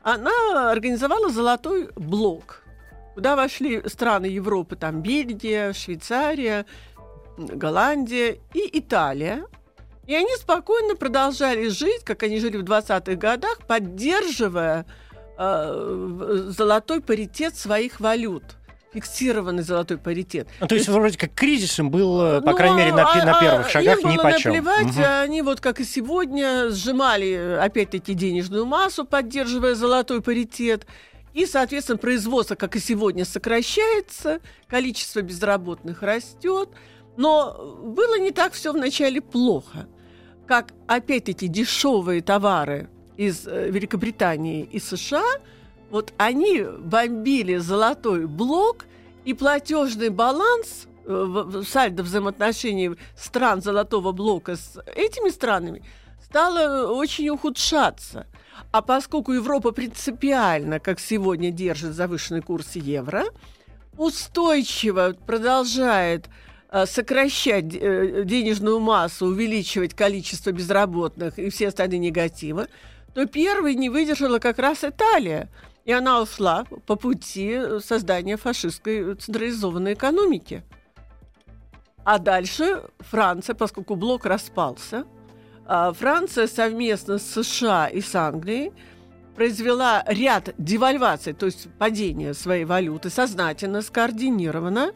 Она 0.01 0.71
организовала 0.71 1.29
золотой 1.29 1.89
блок, 1.95 2.63
куда 3.13 3.35
вошли 3.35 3.87
страны 3.89 4.27
Европы, 4.27 4.75
там 4.77 5.01
Бельгия, 5.01 5.73
Швейцария, 5.73 6.65
Голландия 7.37 8.37
и 8.53 8.79
Италия. 8.79 9.45
И 10.07 10.15
они 10.15 10.33
спокойно 10.37 10.95
продолжали 10.95 11.67
жить, 11.67 12.03
как 12.03 12.23
они 12.23 12.39
жили 12.39 12.57
в 12.57 12.63
20-х 12.63 13.15
годах, 13.15 13.59
поддерживая 13.67 14.85
э, 15.37 16.47
золотой 16.47 17.01
паритет 17.01 17.55
своих 17.55 17.99
валют 17.99 18.58
фиксированный 18.93 19.63
золотой 19.63 19.97
паритет. 19.97 20.47
Ну, 20.59 20.67
то, 20.67 20.75
есть, 20.75 20.87
есть 20.87 20.97
вроде 20.97 21.17
как 21.17 21.33
кризисом 21.33 21.91
был, 21.91 22.21
э, 22.21 22.41
по 22.41 22.51
ну, 22.51 22.57
крайней 22.57 22.77
мере, 22.77 22.93
на, 22.93 23.11
а, 23.11 23.25
на 23.25 23.39
первых 23.39 23.67
а, 23.67 23.69
шагах 23.69 24.03
ни 24.03 24.17
по 24.17 24.33
чем. 24.37 24.53
наплевать, 24.53 24.95
угу. 24.95 25.03
они 25.23 25.41
вот 25.41 25.61
как 25.61 25.79
и 25.79 25.83
сегодня 25.83 26.69
сжимали 26.71 27.57
опять-таки 27.61 28.13
денежную 28.13 28.65
массу, 28.65 29.05
поддерживая 29.05 29.75
золотой 29.75 30.21
паритет. 30.21 30.87
И, 31.33 31.45
соответственно, 31.45 31.99
производство, 31.99 32.55
как 32.55 32.75
и 32.75 32.79
сегодня, 32.79 33.23
сокращается, 33.23 34.39
количество 34.67 35.21
безработных 35.21 36.01
растет. 36.01 36.69
Но 37.17 37.77
было 37.83 38.17
не 38.19 38.31
так 38.31 38.53
все 38.53 38.73
вначале 38.73 39.21
плохо. 39.21 39.87
Как, 40.47 40.73
опять-таки, 40.87 41.47
дешевые 41.47 42.21
товары 42.21 42.89
из 43.17 43.45
э, 43.45 43.69
Великобритании 43.69 44.63
и 44.63 44.79
США, 44.79 45.39
вот 45.89 46.13
они 46.17 46.63
бомбили 46.63 47.57
золотой 47.57 48.27
блок, 48.27 48.85
и 49.25 49.33
платежный 49.33 50.09
баланс 50.09 50.87
э, 51.05 51.63
сальдо 51.67 52.03
взаимоотношений 52.03 52.95
стран 53.15 53.61
золотого 53.61 54.11
блока 54.11 54.55
с 54.55 54.81
этими 54.95 55.29
странами 55.29 55.83
стало 56.23 56.91
очень 56.93 57.29
ухудшаться. 57.29 58.27
А 58.71 58.81
поскольку 58.81 59.33
Европа 59.33 59.71
принципиально, 59.71 60.79
как 60.79 60.99
сегодня, 60.99 61.51
держит 61.51 61.93
завышенный 61.93 62.41
курс 62.41 62.75
евро, 62.75 63.25
устойчиво 63.97 65.15
продолжает 65.25 66.29
э, 66.71 66.85
сокращать 66.85 67.73
э, 67.73 68.23
денежную 68.25 68.79
массу, 68.79 69.27
увеличивать 69.27 69.93
количество 69.93 70.51
безработных 70.51 71.37
и 71.39 71.49
все 71.49 71.67
остальные 71.67 71.99
негативы, 71.99 72.67
то 73.13 73.25
первой 73.25 73.75
не 73.75 73.89
выдержала 73.89 74.39
как 74.39 74.59
раз 74.59 74.83
Италия. 74.83 75.49
И 75.85 75.91
она 75.91 76.21
ушла 76.21 76.65
по 76.85 76.95
пути 76.95 77.79
создания 77.79 78.37
фашистской 78.37 79.15
централизованной 79.15 79.93
экономики. 79.93 80.63
А 82.03 82.19
дальше 82.19 82.83
Франция, 82.99 83.55
поскольку 83.55 83.95
блок 83.95 84.25
распался– 84.25 85.05
а, 85.71 85.93
Франция 85.93 86.47
совместно 86.47 87.19
с 87.19 87.43
США 87.43 87.85
и 87.85 88.01
с 88.01 88.15
Англией 88.15 88.73
произвела 89.35 90.03
ряд 90.07 90.55
девальваций, 90.57 91.33
то 91.33 91.45
есть 91.45 91.67
падения 91.77 92.33
своей 92.33 92.65
валюты, 92.65 93.11
сознательно, 93.11 93.83
скоординированно. 93.83 94.93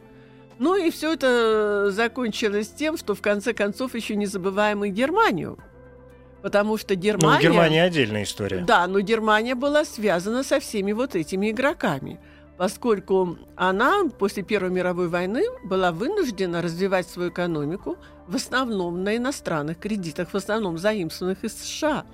Ну 0.58 0.74
и 0.74 0.90
все 0.90 1.12
это 1.12 1.92
закончилось 1.92 2.72
тем, 2.76 2.96
что 2.96 3.14
в 3.14 3.22
конце 3.22 3.52
концов 3.52 3.94
еще 3.94 4.16
не 4.16 4.26
забываем 4.26 4.84
и 4.84 4.88
Германию. 4.88 5.58
Потому 6.44 6.76
что 6.76 6.94
Германия... 6.94 7.36
Ну, 7.36 7.42
Германия 7.42 7.82
отдельная 7.82 8.22
история. 8.24 8.58
Да, 8.58 8.86
но 8.86 9.00
Германия 9.00 9.54
была 9.54 9.86
связана 9.86 10.42
со 10.44 10.60
всеми 10.60 10.92
вот 10.92 11.16
этими 11.16 11.50
игроками 11.50 12.20
поскольку 12.56 13.36
она 13.56 14.04
после 14.18 14.42
Первой 14.42 14.70
мировой 14.70 15.08
войны 15.08 15.42
была 15.64 15.90
вынуждена 15.90 16.62
развивать 16.62 17.08
свою 17.08 17.30
экономику 17.30 17.96
в 18.28 18.36
основном 18.36 19.02
на 19.02 19.16
иностранных 19.16 19.78
кредитах, 19.78 20.32
в 20.32 20.36
основном 20.36 20.78
заимствованных 20.78 21.42
из 21.44 21.54
США. 21.54 22.04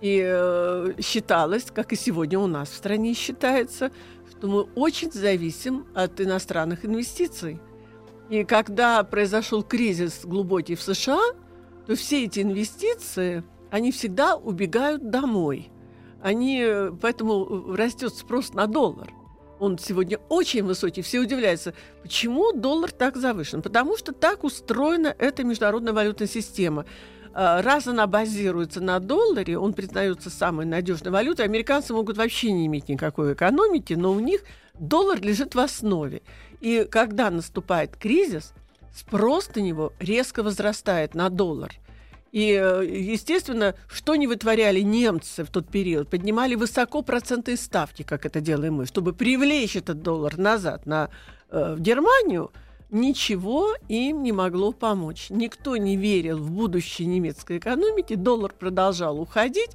И 0.00 0.22
э, 0.24 0.94
считалось, 1.02 1.66
как 1.74 1.92
и 1.92 1.96
сегодня 1.96 2.38
у 2.38 2.46
нас 2.46 2.70
в 2.70 2.76
стране 2.76 3.12
считается, 3.12 3.90
что 4.30 4.48
мы 4.48 4.62
очень 4.74 5.12
зависим 5.12 5.86
от 5.94 6.20
иностранных 6.22 6.86
инвестиций. 6.86 7.60
И 8.30 8.44
когда 8.44 9.02
произошел 9.04 9.62
кризис 9.62 10.20
глубокий 10.24 10.74
в 10.74 10.82
США, 10.82 11.20
то 11.90 11.96
все 11.96 12.26
эти 12.26 12.38
инвестиции, 12.38 13.42
они 13.72 13.90
всегда 13.90 14.36
убегают 14.36 15.10
домой. 15.10 15.72
Они, 16.22 16.62
э, 16.62 16.92
поэтому 16.92 17.74
растет 17.74 18.14
спрос 18.14 18.54
на 18.54 18.68
доллар 18.68 19.12
он 19.58 19.76
сегодня 19.76 20.18
очень 20.28 20.62
высокий. 20.64 21.02
Все 21.02 21.18
удивляются, 21.18 21.74
почему 22.02 22.52
доллар 22.52 22.92
так 22.92 23.16
завышен. 23.16 23.60
Потому 23.60 23.98
что 23.98 24.12
так 24.12 24.44
устроена 24.44 25.14
эта 25.18 25.42
международная 25.42 25.92
валютная 25.92 26.28
система. 26.28 26.86
А, 27.34 27.60
раз 27.60 27.88
она 27.88 28.06
базируется 28.06 28.80
на 28.80 29.00
долларе, 29.00 29.58
он 29.58 29.74
признается 29.74 30.30
самой 30.30 30.66
надежной 30.66 31.10
валютой. 31.10 31.44
Американцы 31.44 31.92
могут 31.92 32.16
вообще 32.16 32.52
не 32.52 32.66
иметь 32.66 32.88
никакой 32.88 33.34
экономики, 33.34 33.94
но 33.94 34.12
у 34.12 34.20
них 34.20 34.44
доллар 34.78 35.20
лежит 35.20 35.56
в 35.56 35.58
основе. 35.58 36.22
И 36.60 36.86
когда 36.90 37.30
наступает 37.30 37.96
кризис, 37.96 38.54
спрос 38.94 39.50
на 39.54 39.60
него 39.60 39.92
резко 39.98 40.42
возрастает 40.42 41.14
на 41.14 41.28
доллар– 41.28 41.72
и, 42.32 42.52
э, 42.52 42.84
естественно, 42.86 43.74
что 43.88 44.14
не 44.14 44.26
вытворяли 44.26 44.80
немцы 44.80 45.44
в 45.44 45.50
тот 45.50 45.68
период? 45.68 46.08
Поднимали 46.08 46.54
высоко 46.54 47.02
процентные 47.02 47.56
ставки, 47.56 48.02
как 48.02 48.24
это 48.24 48.40
делаем 48.40 48.74
мы, 48.74 48.86
чтобы 48.86 49.12
привлечь 49.12 49.76
этот 49.76 50.02
доллар 50.02 50.38
назад 50.38 50.86
на, 50.86 51.10
э, 51.50 51.74
в 51.76 51.80
Германию. 51.80 52.52
Ничего 52.90 53.74
им 53.88 54.22
не 54.22 54.32
могло 54.32 54.72
помочь. 54.72 55.26
Никто 55.30 55.76
не 55.76 55.96
верил 55.96 56.38
в 56.38 56.50
будущее 56.50 57.06
немецкой 57.06 57.58
экономики. 57.58 58.14
Доллар 58.14 58.52
продолжал 58.52 59.20
уходить. 59.20 59.70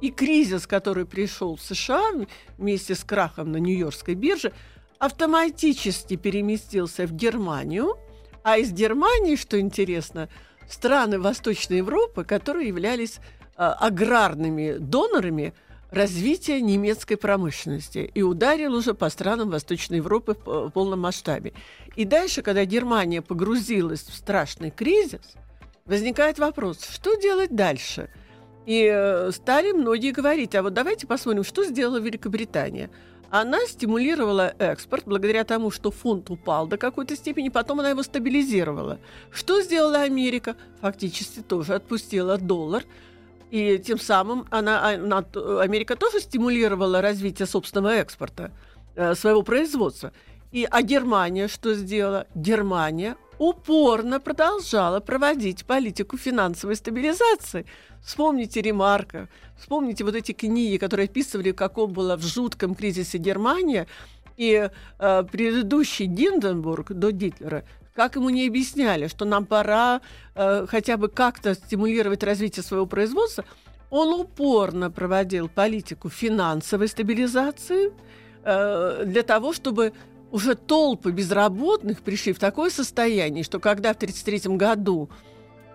И 0.00 0.10
кризис, 0.10 0.66
который 0.66 1.06
пришел 1.06 1.56
в 1.56 1.62
США 1.62 2.12
вместе 2.58 2.94
с 2.94 3.02
крахом 3.02 3.50
на 3.50 3.56
Нью-Йоркской 3.56 4.14
бирже, 4.14 4.52
автоматически 4.98 6.16
переместился 6.16 7.06
в 7.06 7.12
Германию. 7.12 7.96
А 8.46 8.58
из 8.58 8.70
Германии, 8.70 9.34
что 9.34 9.58
интересно, 9.58 10.28
страны 10.68 11.18
Восточной 11.18 11.78
Европы, 11.78 12.22
которые 12.22 12.68
являлись 12.68 13.18
э, 13.18 13.62
аграрными 13.64 14.76
донорами 14.78 15.52
развития 15.90 16.60
немецкой 16.60 17.16
промышленности 17.16 18.08
и 18.14 18.22
ударил 18.22 18.74
уже 18.74 18.94
по 18.94 19.10
странам 19.10 19.50
Восточной 19.50 19.96
Европы 19.96 20.36
в 20.44 20.70
полном 20.70 21.00
масштабе. 21.00 21.54
И 21.96 22.04
дальше, 22.04 22.42
когда 22.42 22.64
Германия 22.64 23.20
погрузилась 23.20 24.02
в 24.02 24.14
страшный 24.14 24.70
кризис, 24.70 25.34
возникает 25.84 26.38
вопрос, 26.38 26.86
что 26.88 27.16
делать 27.16 27.52
дальше? 27.52 28.10
И 28.64 28.88
э, 28.88 29.32
стали 29.32 29.72
многие 29.72 30.12
говорить, 30.12 30.54
а 30.54 30.62
вот 30.62 30.72
давайте 30.72 31.08
посмотрим, 31.08 31.42
что 31.42 31.64
сделала 31.64 31.98
Великобритания– 31.98 32.90
она 33.30 33.66
стимулировала 33.66 34.54
экспорт 34.58 35.04
благодаря 35.06 35.44
тому, 35.44 35.70
что 35.70 35.90
фунт 35.90 36.30
упал 36.30 36.66
до 36.66 36.76
какой-то 36.76 37.16
степени, 37.16 37.48
потом 37.48 37.80
она 37.80 37.90
его 37.90 38.02
стабилизировала. 38.02 38.98
Что 39.30 39.60
сделала 39.62 40.02
Америка? 40.02 40.56
Фактически 40.80 41.40
тоже 41.40 41.74
отпустила 41.74 42.38
доллар, 42.38 42.84
и 43.50 43.78
тем 43.78 43.98
самым 43.98 44.46
она, 44.50 44.88
она, 44.88 45.24
Америка 45.60 45.96
тоже 45.96 46.20
стимулировала 46.20 47.00
развитие 47.00 47.46
собственного 47.46 47.94
экспорта, 47.94 48.52
э, 48.94 49.14
своего 49.14 49.42
производства. 49.42 50.12
И, 50.52 50.66
а 50.70 50.82
Германия 50.82 51.48
что 51.48 51.74
сделала? 51.74 52.26
Германия 52.34 53.16
упорно 53.38 54.20
продолжала 54.20 55.00
проводить 55.00 55.64
политику 55.64 56.16
финансовой 56.16 56.76
стабилизации. 56.76 57.66
Вспомните 58.02 58.62
Ремарка, 58.62 59.28
вспомните 59.58 60.04
вот 60.04 60.14
эти 60.14 60.32
книги, 60.32 60.76
которые 60.76 61.06
описывали, 61.06 61.52
каком 61.52 61.92
была 61.92 62.16
в 62.16 62.22
жутком 62.22 62.74
кризисе 62.74 63.18
Германия, 63.18 63.86
и 64.36 64.70
э, 64.98 65.24
предыдущий 65.30 66.06
Гинденбург 66.06 66.92
до 66.92 67.10
Гитлера, 67.10 67.64
как 67.94 68.16
ему 68.16 68.28
не 68.28 68.46
объясняли, 68.46 69.08
что 69.08 69.24
нам 69.24 69.46
пора 69.46 70.02
э, 70.34 70.66
хотя 70.68 70.96
бы 70.98 71.08
как-то 71.08 71.54
стимулировать 71.54 72.22
развитие 72.22 72.62
своего 72.62 72.86
производства, 72.86 73.44
он 73.90 74.20
упорно 74.20 74.90
проводил 74.90 75.48
политику 75.48 76.10
финансовой 76.10 76.88
стабилизации 76.88 77.92
э, 78.44 79.04
для 79.06 79.22
того, 79.22 79.52
чтобы 79.52 79.94
уже 80.30 80.54
толпы 80.54 81.10
безработных 81.12 82.02
пришли 82.02 82.32
в 82.32 82.38
такое 82.38 82.70
состояние, 82.70 83.44
что 83.44 83.60
когда 83.60 83.92
в 83.92 83.96
1933 83.96 84.56
году 84.56 85.08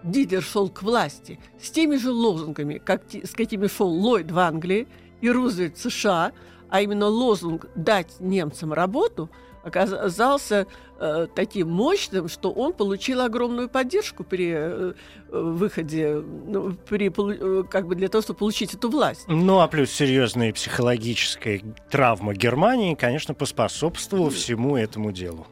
Гитлер 0.03 0.41
шел 0.41 0.69
к 0.69 0.81
власти 0.83 1.39
с 1.61 1.69
теми 1.69 1.95
же 1.95 2.11
лозунгами, 2.11 2.77
как, 2.77 3.03
с 3.13 3.31
какими 3.31 3.67
шел 3.67 3.87
Ллойд 3.87 4.31
в 4.31 4.39
Англии 4.39 4.87
и 5.21 5.29
Рузвельт 5.29 5.77
в 5.77 5.81
США, 5.81 6.31
а 6.69 6.81
именно 6.81 7.07
лозунг 7.07 7.67
«дать 7.75 8.19
немцам 8.19 8.73
работу», 8.73 9.29
оказался 9.63 10.65
э, 11.01 11.27
таким 11.35 11.69
мощным, 11.69 12.29
что 12.29 12.51
он 12.51 12.73
получил 12.73 13.21
огромную 13.21 13.67
поддержку 13.67 14.23
при 14.23 14.51
э, 14.53 14.93
выходе, 15.29 16.23
ну, 16.47 16.73
при, 16.87 17.09
э, 17.09 17.63
как 17.63 17.87
бы 17.87 17.95
для 17.95 18.07
того, 18.07 18.21
чтобы 18.21 18.39
получить 18.39 18.73
эту 18.73 18.89
власть. 18.89 19.23
Ну, 19.27 19.59
а 19.59 19.67
плюс 19.67 19.91
серьезная 19.91 20.53
психологическая 20.53 21.61
травма 21.89 22.33
Германии, 22.33 22.95
конечно, 22.95 23.33
поспособствовала 23.33 24.29
mm. 24.29 24.33
всему 24.33 24.77
этому 24.77 25.11
делу. 25.11 25.47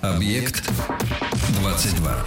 Объект 0.00 0.70
22. 1.60 2.24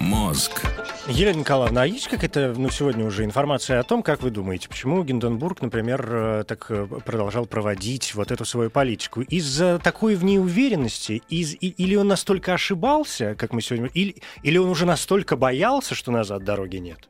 Мозг. 0.00 0.62
Елена 1.08 1.38
Николаевна, 1.38 1.82
а 1.82 1.86
есть 1.86 2.06
какая-то, 2.06 2.54
ну, 2.56 2.70
сегодня 2.70 3.04
уже 3.04 3.24
информация 3.24 3.80
о 3.80 3.82
том, 3.82 4.02
как 4.02 4.22
вы 4.22 4.30
думаете, 4.30 4.68
почему 4.68 5.02
Гинденбург, 5.02 5.60
например, 5.60 6.08
э, 6.08 6.44
так 6.46 6.66
э, 6.70 6.86
продолжал 7.04 7.46
проводить 7.46 8.14
вот 8.14 8.30
эту 8.30 8.44
свою 8.44 8.70
политику? 8.70 9.22
Из-за 9.22 9.80
такой 9.82 10.14
в 10.14 10.22
ней 10.22 10.38
уверенности? 10.38 11.22
Из, 11.28 11.56
или 11.60 11.96
он 11.96 12.06
настолько 12.06 12.54
ошибался, 12.54 13.34
как 13.34 13.52
мы 13.52 13.60
сегодня... 13.60 13.90
Или, 13.94 14.16
или 14.42 14.56
он 14.58 14.68
уже 14.68 14.86
настолько 14.86 15.36
боялся, 15.36 15.94
что 15.94 16.12
назад 16.12 16.44
дороги 16.44 16.76
нет? 16.76 17.08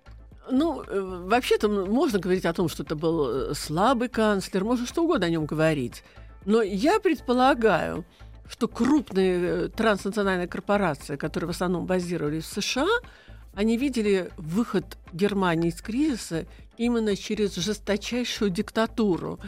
Ну, 0.50 0.82
э, 0.82 1.00
вообще-то 1.26 1.68
можно 1.68 2.18
говорить 2.18 2.46
о 2.46 2.54
том, 2.54 2.70
что 2.70 2.84
это 2.84 2.96
был 2.96 3.54
слабый 3.54 4.08
канцлер, 4.08 4.64
можно 4.64 4.86
что 4.86 5.04
угодно 5.04 5.26
о 5.26 5.30
нем 5.30 5.44
говорить. 5.44 6.02
Но 6.46 6.62
я 6.62 7.00
предполагаю, 7.00 8.06
что 8.48 8.68
крупные 8.68 9.68
транснациональные 9.68 10.48
корпорации, 10.48 11.16
которые 11.16 11.48
в 11.48 11.50
основном 11.50 11.86
базировались 11.86 12.44
в 12.44 12.62
США, 12.62 12.88
они 13.54 13.76
видели 13.76 14.30
выход 14.36 14.98
Германии 15.12 15.68
из 15.70 15.80
кризиса 15.82 16.46
именно 16.76 17.16
через 17.16 17.54
жесточайшую 17.56 18.50
диктатуру. 18.50 19.38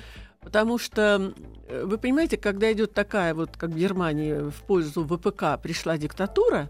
Потому 0.40 0.78
что, 0.78 1.34
вы 1.82 1.98
понимаете, 1.98 2.36
когда 2.36 2.72
идет 2.72 2.94
такая 2.94 3.34
вот, 3.34 3.56
как 3.56 3.70
в 3.70 3.76
Германии, 3.76 4.50
в 4.50 4.62
пользу 4.62 5.04
ВПК 5.04 5.60
пришла 5.62 5.98
диктатура, 5.98 6.68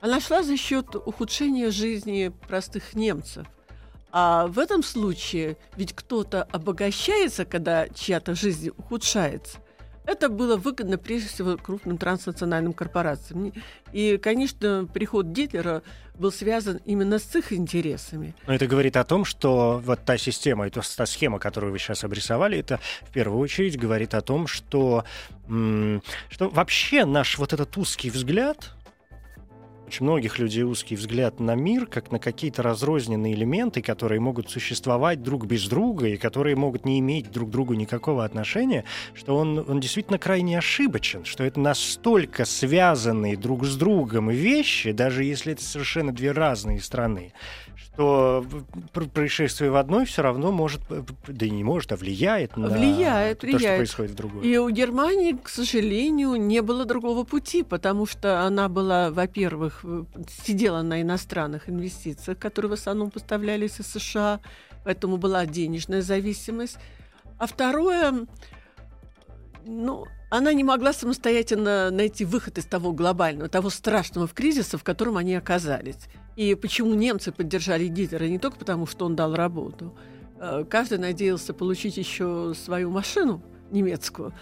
Она 0.00 0.18
шла 0.18 0.42
за 0.42 0.56
счет 0.56 0.96
ухудшения 0.96 1.70
жизни 1.70 2.32
простых 2.48 2.94
немцев. 2.94 3.46
А 4.12 4.46
в 4.46 4.58
этом 4.58 4.82
случае 4.82 5.56
ведь 5.76 5.92
кто-то 5.92 6.42
обогащается, 6.42 7.44
когда 7.44 7.88
чья-то 7.88 8.34
жизнь 8.34 8.70
ухудшается. 8.76 9.58
Это 10.10 10.28
было 10.28 10.56
выгодно 10.56 10.98
прежде 10.98 11.28
всего 11.28 11.56
крупным 11.56 11.96
транснациональным 11.96 12.72
корпорациям. 12.72 13.52
И, 13.92 14.18
конечно, 14.18 14.88
приход 14.92 15.26
Гитлера 15.26 15.84
был 16.18 16.32
связан 16.32 16.80
именно 16.84 17.20
с 17.20 17.36
их 17.36 17.52
интересами. 17.52 18.34
Но 18.48 18.52
это 18.52 18.66
говорит 18.66 18.96
о 18.96 19.04
том, 19.04 19.24
что 19.24 19.80
вот 19.84 20.00
та 20.04 20.18
система, 20.18 20.66
эта, 20.66 20.80
та 20.96 21.06
схема, 21.06 21.38
которую 21.38 21.70
вы 21.70 21.78
сейчас 21.78 22.02
обрисовали, 22.02 22.58
это 22.58 22.80
в 23.02 23.12
первую 23.12 23.38
очередь 23.38 23.78
говорит 23.78 24.14
о 24.14 24.20
том, 24.20 24.48
что, 24.48 25.04
что 25.46 26.48
вообще 26.48 27.04
наш 27.04 27.38
вот 27.38 27.52
этот 27.52 27.76
узкий 27.76 28.10
взгляд 28.10 28.72
очень 29.90 30.04
многих 30.04 30.38
людей 30.38 30.62
узкий 30.62 30.94
взгляд 30.94 31.40
на 31.40 31.56
мир, 31.56 31.84
как 31.84 32.12
на 32.12 32.20
какие-то 32.20 32.62
разрозненные 32.62 33.34
элементы, 33.34 33.82
которые 33.82 34.20
могут 34.20 34.48
существовать 34.48 35.20
друг 35.20 35.46
без 35.46 35.66
друга 35.66 36.06
и 36.06 36.16
которые 36.16 36.54
могут 36.54 36.84
не 36.84 37.00
иметь 37.00 37.32
друг 37.32 37.48
к 37.48 37.52
другу 37.52 37.74
никакого 37.74 38.24
отношения, 38.24 38.84
что 39.14 39.36
он, 39.36 39.58
он 39.58 39.80
действительно 39.80 40.20
крайне 40.20 40.56
ошибочен, 40.58 41.24
что 41.24 41.42
это 41.42 41.58
настолько 41.58 42.44
связанные 42.44 43.36
друг 43.36 43.66
с 43.66 43.74
другом 43.74 44.30
вещи, 44.30 44.92
даже 44.92 45.24
если 45.24 45.54
это 45.54 45.64
совершенно 45.64 46.12
две 46.12 46.30
разные 46.30 46.80
страны, 46.80 47.32
что 47.94 48.44
происшествие 48.92 49.70
в 49.70 49.76
одной 49.76 50.04
все 50.06 50.22
равно 50.22 50.52
может, 50.52 50.80
да 51.26 51.46
и 51.46 51.50
не 51.50 51.64
может, 51.64 51.92
а 51.92 51.96
влияет 51.96 52.56
на 52.56 52.68
влияет, 52.68 53.40
то, 53.40 53.46
влияет. 53.46 53.62
что 53.62 53.76
происходит 53.76 54.12
в 54.12 54.14
другой. 54.14 54.46
И 54.46 54.56
у 54.56 54.70
Германии, 54.70 55.32
к 55.32 55.48
сожалению, 55.48 56.36
не 56.36 56.62
было 56.62 56.84
другого 56.84 57.24
пути, 57.24 57.62
потому 57.62 58.06
что 58.06 58.42
она 58.42 58.68
была, 58.68 59.10
во-первых, 59.10 59.84
сидела 60.44 60.82
на 60.82 61.02
иностранных 61.02 61.68
инвестициях, 61.68 62.38
которые 62.38 62.70
в 62.70 62.74
основном 62.74 63.10
поставлялись 63.10 63.80
из 63.80 63.86
США, 63.86 64.40
поэтому 64.84 65.16
была 65.16 65.46
денежная 65.46 66.02
зависимость. 66.02 66.78
А 67.38 67.46
второе, 67.46 68.26
ну, 69.66 70.06
она 70.30 70.52
не 70.52 70.64
могла 70.64 70.92
самостоятельно 70.92 71.90
найти 71.90 72.24
выход 72.24 72.58
из 72.58 72.64
того 72.64 72.92
глобального, 72.92 73.48
того 73.48 73.70
страшного 73.70 74.28
кризиса, 74.28 74.78
в 74.78 74.84
котором 74.84 75.16
они 75.16 75.34
оказались. 75.34 75.98
И 76.36 76.54
почему 76.54 76.94
немцы 76.94 77.32
поддержали 77.32 77.86
Гитлера 77.88 78.24
не 78.24 78.38
только 78.38 78.58
потому, 78.58 78.86
что 78.86 79.06
он 79.06 79.16
дал 79.16 79.34
работу. 79.34 79.94
Э, 80.38 80.64
каждый 80.68 80.98
надеялся 80.98 81.52
получить 81.52 81.96
еще 81.96 82.54
свою 82.54 82.90
машину 82.90 83.42
немецкую. 83.70 84.32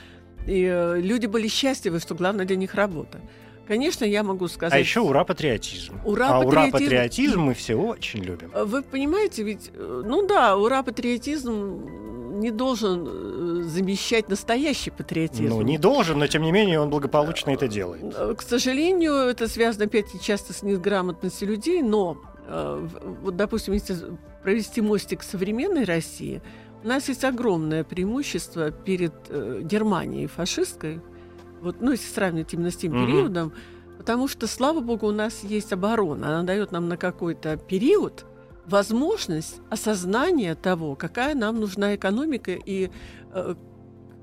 И 0.46 0.62
э, 0.64 1.00
люди 1.00 1.26
были 1.26 1.48
счастливы, 1.48 2.00
что 2.00 2.14
главное 2.14 2.44
для 2.44 2.56
них 2.56 2.74
работа. 2.74 3.20
Конечно, 3.66 4.04
я 4.04 4.22
могу 4.22 4.48
сказать... 4.48 4.72
А 4.72 4.78
еще 4.78 5.00
ура 5.00 5.24
патриотизм. 5.24 6.00
Ура 6.04 6.28
а 6.28 6.42
патриотизм. 6.42 6.48
ура 6.48 6.70
патриотизм 6.70 7.40
мы 7.40 7.54
все 7.54 7.74
очень 7.74 8.20
любим. 8.20 8.50
Э, 8.54 8.64
вы 8.64 8.82
понимаете, 8.82 9.42
ведь, 9.42 9.70
ну 9.76 10.26
да, 10.26 10.56
ура 10.56 10.82
патриотизм 10.82 12.27
не 12.38 12.50
должен 12.50 13.06
э, 13.06 13.62
замещать 13.64 14.28
настоящий 14.28 14.90
патриотизм. 14.90 15.48
Ну, 15.48 15.62
не 15.62 15.78
должен, 15.78 16.18
но 16.18 16.26
тем 16.26 16.42
не 16.42 16.52
менее 16.52 16.80
он 16.80 16.90
благополучно 16.90 17.50
это 17.50 17.68
делает. 17.68 18.14
Э, 18.16 18.34
к 18.36 18.42
сожалению, 18.42 19.14
это 19.14 19.48
связано, 19.48 19.86
опять 19.86 20.20
часто 20.20 20.52
с 20.52 20.62
неграмотностью 20.62 21.48
людей, 21.48 21.82
но 21.82 22.18
э, 22.46 22.88
вот, 23.22 23.36
допустим, 23.36 23.74
если 23.74 23.96
провести 24.42 24.80
мостик 24.80 25.22
современной 25.22 25.84
России, 25.84 26.42
у 26.84 26.88
нас 26.88 27.08
есть 27.08 27.24
огромное 27.24 27.82
преимущество 27.82 28.70
перед 28.70 29.12
Германией 29.64 30.28
фашистской, 30.28 31.00
вот, 31.60 31.80
ну, 31.80 31.90
если 31.90 32.06
сравнивать 32.06 32.54
именно 32.54 32.70
с 32.70 32.76
тем 32.76 32.96
угу. 32.96 33.04
периодом, 33.04 33.52
потому 33.96 34.28
что, 34.28 34.46
слава 34.46 34.80
богу, 34.80 35.08
у 35.08 35.12
нас 35.12 35.42
есть 35.42 35.72
оборона. 35.72 36.28
Она 36.28 36.42
дает 36.44 36.70
нам 36.70 36.88
на 36.88 36.96
какой-то 36.96 37.56
период 37.56 38.24
возможность 38.68 39.60
осознания 39.70 40.54
того, 40.54 40.94
какая 40.94 41.34
нам 41.34 41.58
нужна 41.60 41.94
экономика 41.94 42.52
и 42.52 42.90
э, 43.32 43.54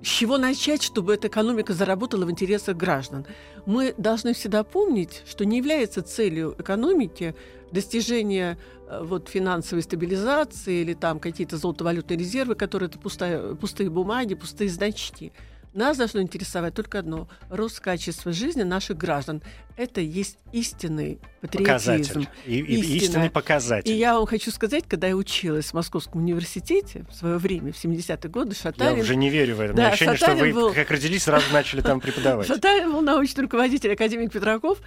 с 0.02 0.08
чего 0.08 0.38
начать, 0.38 0.84
чтобы 0.84 1.16
эта 1.16 1.28
экономика 1.28 1.74
заработала 1.74 2.26
в 2.26 2.32
интересах 2.32 2.78
граждан. 2.78 3.26
Мы 3.66 3.96
должны 3.98 4.34
всегда 4.34 4.64
помнить, 4.64 5.24
что 5.26 5.46
не 5.46 5.58
является 5.58 6.04
целью 6.04 6.56
экономики 6.60 7.36
достижение 7.72 8.58
э, 8.88 9.02
вот, 9.04 9.30
финансовой 9.30 9.82
стабилизации 9.82 10.82
или 10.82 10.94
там 10.94 11.20
какие-то 11.20 11.58
золотовалютные 11.58 12.18
резервы, 12.18 12.54
которые 12.54 12.88
это 12.90 13.00
пустая, 13.00 13.56
пустые 13.56 13.90
бумаги, 13.90 14.36
пустые 14.36 14.70
значки. 14.70 15.32
Нас 15.76 15.98
должно 15.98 16.22
интересовать 16.22 16.74
только 16.74 17.00
одно– 17.00 17.28
рост 17.50 17.82
качества 17.82 18.32
жизни 18.32 18.64
наших 18.64 18.98
граждан. 18.98 19.44
Это 19.76 20.00
есть 20.00 20.38
истинный 20.54 21.20
патриотизм. 21.42 21.66
Показатель. 21.66 22.30
И, 22.46 22.60
и, 22.60 22.98
истинный 22.98 23.30
показатель. 23.30 23.92
И 23.92 23.98
я 23.98 24.14
вам 24.14 24.26
хочу 24.26 24.52
сказать, 24.52 24.86
когда 24.88 25.08
я 25.08 25.18
училась 25.18 25.66
в 25.66 25.74
Московском 25.74 26.22
университете 26.22 27.06
в 27.10 27.14
свое 27.14 27.38
время, 27.38 27.74
в 27.74 27.84
70-е 27.84 28.30
годы, 28.30 28.56
Шатарин... 28.56 28.96
Я 28.96 29.02
уже 29.02 29.18
не 29.18 29.30
верю 29.30 29.58
в 29.58 29.60
это. 29.60 29.74
Да, 29.74 29.90
ощущение, 29.90 30.16
что 30.16 30.34
вы, 30.36 30.54
был... 30.54 30.74
как 30.74 30.90
родились, 30.90 31.24
сразу 31.24 31.52
начали 31.52 31.82
там 31.82 32.00
преподавать. 32.02 32.48
Шатарин 32.48 32.94
был 32.94 33.02
научный 33.02 33.42
руководитель, 33.42 33.92
академик 33.92 34.32
Петраков. 34.32 34.80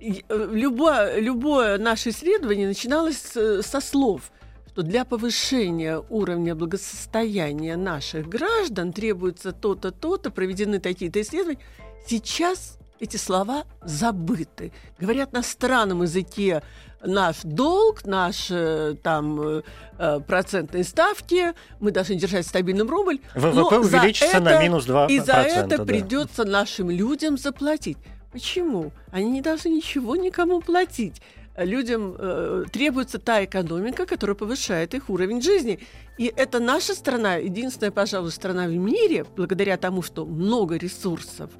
Э, 0.00 0.48
любое, 0.52 1.18
любое 1.18 1.78
наше 1.78 2.10
исследование 2.10 2.68
начиналось 2.68 3.18
со 3.18 3.80
слов– 3.80 4.30
что 4.78 4.84
для 4.84 5.04
повышения 5.04 6.00
уровня 6.08 6.54
благосостояния 6.54 7.76
наших 7.76 8.28
граждан 8.28 8.92
требуется 8.92 9.50
то-то, 9.50 9.90
то-то, 9.90 10.30
проведены 10.30 10.78
такие-то 10.78 11.20
исследования. 11.20 11.58
Сейчас 12.06 12.78
эти 13.00 13.16
слова 13.16 13.64
забыты. 13.82 14.70
Говорят 15.00 15.32
на 15.32 15.42
странном 15.42 16.02
языке 16.02 16.62
наш 17.02 17.38
долг, 17.42 18.04
наши 18.04 18.96
там 19.02 19.40
э, 19.40 19.62
э 19.98 20.20
процентные 20.20 20.84
ставки, 20.84 21.54
мы 21.80 21.90
должны 21.90 22.14
держать 22.14 22.46
стабильным 22.46 22.88
рубль. 22.88 23.18
ВВП 23.34 23.80
увеличится 23.80 24.36
это, 24.36 24.40
на 24.40 24.62
минус 24.62 24.86
2%. 24.86 25.10
И 25.10 25.18
за 25.18 25.32
это 25.32 25.78
да. 25.78 25.84
придется 25.84 26.44
нашим 26.44 26.88
людям 26.88 27.36
заплатить. 27.36 27.98
Почему? 28.30 28.92
Они 29.10 29.28
не 29.28 29.40
должны 29.40 29.70
ничего 29.70 30.14
никому 30.14 30.60
платить 30.60 31.20
людям 31.64 32.14
э, 32.18 32.64
требуется 32.72 33.18
та 33.18 33.44
экономика, 33.44 34.06
которая 34.06 34.34
повышает 34.34 34.94
их 34.94 35.10
уровень 35.10 35.42
жизни. 35.42 35.80
И 36.16 36.32
это 36.34 36.60
наша 36.60 36.94
страна, 36.94 37.36
единственная, 37.36 37.90
пожалуй, 37.90 38.30
страна 38.30 38.66
в 38.66 38.72
мире, 38.74 39.24
благодаря 39.36 39.76
тому, 39.76 40.02
что 40.02 40.26
много 40.26 40.76
ресурсов, 40.76 41.50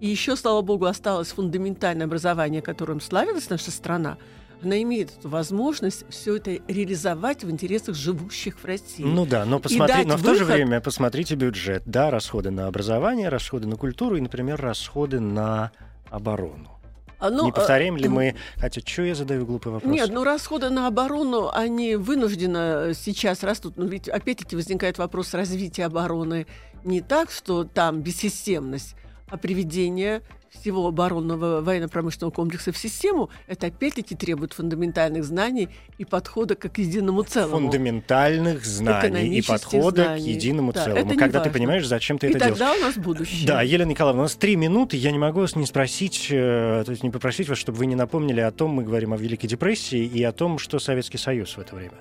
и 0.00 0.08
еще, 0.08 0.36
слава 0.36 0.62
богу, 0.62 0.84
осталось 0.84 1.28
фундаментальное 1.28 2.06
образование, 2.06 2.62
которым 2.62 3.00
славилась 3.00 3.50
наша 3.50 3.70
страна, 3.70 4.16
она 4.62 4.80
имеет 4.82 5.12
возможность 5.22 6.04
все 6.08 6.36
это 6.36 6.58
реализовать 6.66 7.44
в 7.44 7.50
интересах 7.50 7.94
живущих 7.94 8.58
в 8.58 8.64
России. 8.64 9.04
Ну 9.04 9.24
да, 9.24 9.44
но 9.44 9.60
посмотри, 9.60 10.04
но 10.04 10.16
в 10.16 10.22
выход... 10.22 10.38
то 10.38 10.44
же 10.44 10.44
время 10.44 10.80
посмотрите 10.80 11.36
бюджет, 11.36 11.82
да, 11.86 12.10
расходы 12.10 12.50
на 12.50 12.66
образование, 12.66 13.28
расходы 13.28 13.68
на 13.68 13.76
культуру 13.76 14.16
и, 14.16 14.20
например, 14.20 14.60
расходы 14.60 15.20
на 15.20 15.70
оборону. 16.10 16.77
А, 17.18 17.30
ну, 17.30 17.46
не 17.46 17.52
повторяем 17.52 17.96
ли 17.96 18.08
мы... 18.08 18.36
Хотя, 18.58 18.80
что 18.80 19.02
я 19.02 19.14
задаю 19.14 19.44
глупый 19.44 19.72
вопрос? 19.72 19.92
Нет, 19.92 20.10
ну 20.10 20.22
расходы 20.22 20.70
на 20.70 20.86
оборону, 20.86 21.50
они 21.52 21.96
вынужденно 21.96 22.92
сейчас 22.94 23.42
растут. 23.42 23.76
Но 23.76 23.86
ведь 23.86 24.08
опять-таки 24.08 24.54
возникает 24.54 24.98
вопрос 24.98 25.34
развития 25.34 25.86
обороны 25.86 26.46
не 26.84 27.00
так, 27.00 27.30
что 27.30 27.64
там 27.64 28.02
бессистемность, 28.02 28.94
а 29.28 29.36
приведение 29.36 30.22
всего 30.50 30.86
оборонного 30.86 31.60
военно-промышленного 31.60 32.30
комплекса 32.30 32.72
в 32.72 32.78
систему, 32.78 33.30
это 33.46 33.66
опять-таки 33.66 34.14
требует 34.14 34.52
фундаментальных 34.52 35.24
знаний 35.24 35.68
и 35.98 36.04
подхода 36.04 36.54
к 36.54 36.78
единому 36.78 37.22
целому. 37.22 37.68
Фундаментальных 37.68 38.64
знаний 38.64 39.38
и 39.38 39.42
подхода 39.42 40.04
знаний. 40.04 40.24
к 40.24 40.26
единому 40.26 40.72
да, 40.72 40.84
целому. 40.84 41.16
Когда 41.16 41.40
ты 41.40 41.50
понимаешь, 41.50 41.86
зачем 41.86 42.18
ты 42.18 42.28
и 42.28 42.30
это 42.30 42.38
делаешь. 42.38 42.56
И 42.56 42.58
тогда 42.58 42.74
у 42.74 42.80
нас 42.80 42.96
будущее. 42.96 43.46
Да, 43.46 43.62
Елена 43.62 43.90
Николаевна, 43.90 44.22
у 44.22 44.24
нас 44.24 44.36
три 44.36 44.56
минуты. 44.56 44.96
Я 44.96 45.12
не 45.12 45.18
могу 45.18 45.40
вас 45.40 45.56
не 45.56 45.66
спросить, 45.66 46.28
э, 46.30 46.82
то 46.84 46.90
есть 46.90 47.02
не 47.02 47.10
попросить 47.10 47.48
вас, 47.48 47.58
чтобы 47.58 47.78
вы 47.78 47.86
не 47.86 47.94
напомнили 47.94 48.40
о 48.40 48.50
том, 48.50 48.70
мы 48.70 48.84
говорим 48.84 49.12
о 49.12 49.16
Великой 49.16 49.46
депрессии 49.46 50.04
и 50.04 50.22
о 50.22 50.32
том, 50.32 50.58
что 50.58 50.78
Советский 50.78 51.18
Союз 51.18 51.56
в 51.56 51.60
это 51.60 51.74
время. 51.74 51.98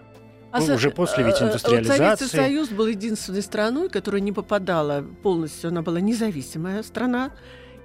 А 0.51 0.61
ну, 0.61 0.75
уже 0.75 0.91
после 0.91 1.23
ведь 1.23 1.41
индустриализации. 1.41 2.03
Вот 2.03 2.17
Советский 2.17 2.37
Союз 2.37 2.69
был 2.69 2.87
единственной 2.87 3.41
страной, 3.41 3.89
которая 3.89 4.21
не 4.21 4.31
попадала 4.31 5.03
полностью, 5.21 5.69
она 5.69 5.81
была 5.81 5.99
независимая 5.99 6.83
страна. 6.83 7.31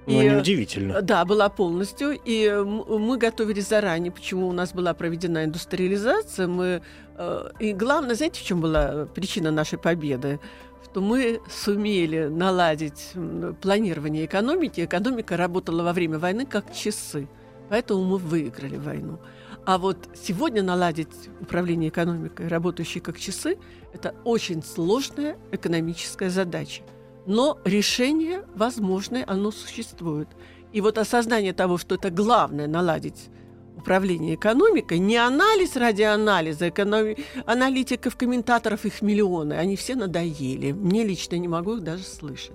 Ну, 0.06 0.20
и, 0.20 0.28
неудивительно. 0.28 1.02
Да, 1.02 1.24
была 1.24 1.48
полностью. 1.48 2.18
И 2.24 2.50
мы 2.50 3.18
готовились 3.18 3.68
заранее, 3.68 4.10
почему 4.12 4.48
у 4.48 4.52
нас 4.52 4.72
была 4.72 4.94
проведена 4.94 5.44
индустриализация. 5.44 6.46
Мы, 6.46 6.82
э, 7.16 7.50
и 7.60 7.72
главное, 7.72 8.14
знаете, 8.14 8.40
в 8.40 8.44
чем 8.44 8.60
была 8.60 9.06
причина 9.06 9.50
нашей 9.50 9.78
победы? 9.78 10.40
Что 10.84 11.00
мы 11.00 11.40
сумели 11.48 12.26
наладить 12.26 13.12
планирование 13.60 14.26
экономики. 14.26 14.84
Экономика 14.84 15.36
работала 15.36 15.82
во 15.82 15.92
время 15.92 16.18
войны 16.18 16.46
как 16.46 16.74
часы. 16.74 17.28
Поэтому 17.68 18.04
мы 18.04 18.18
выиграли 18.18 18.76
войну. 18.76 19.18
А 19.64 19.78
вот 19.78 19.96
сегодня 20.14 20.62
наладить 20.62 21.30
управление 21.40 21.88
экономикой, 21.90 22.48
работающей 22.48 22.98
как 22.98 23.18
часы, 23.18 23.56
это 23.92 24.14
очень 24.24 24.62
сложная 24.62 25.38
экономическая 25.52 26.30
задача. 26.30 26.82
Но 27.26 27.58
решение 27.64 28.44
возможное, 28.54 29.24
оно 29.26 29.50
существует. 29.50 30.28
И 30.72 30.80
вот 30.80 30.98
осознание 30.98 31.52
того, 31.52 31.78
что 31.78 31.94
это 31.94 32.10
главное 32.10 32.66
наладить 32.66 33.30
управления 33.76 34.34
экономикой, 34.34 34.98
не 34.98 35.16
анализ 35.16 35.76
ради 35.76 36.02
анализа, 36.02 36.68
экономи... 36.68 37.16
аналитиков, 37.46 38.16
комментаторов, 38.16 38.84
их 38.84 39.02
миллионы, 39.02 39.54
они 39.54 39.76
все 39.76 39.94
надоели. 39.94 40.72
Мне 40.72 41.04
лично 41.04 41.36
не 41.36 41.48
могу 41.48 41.76
их 41.76 41.82
даже 41.82 42.04
слышать. 42.04 42.52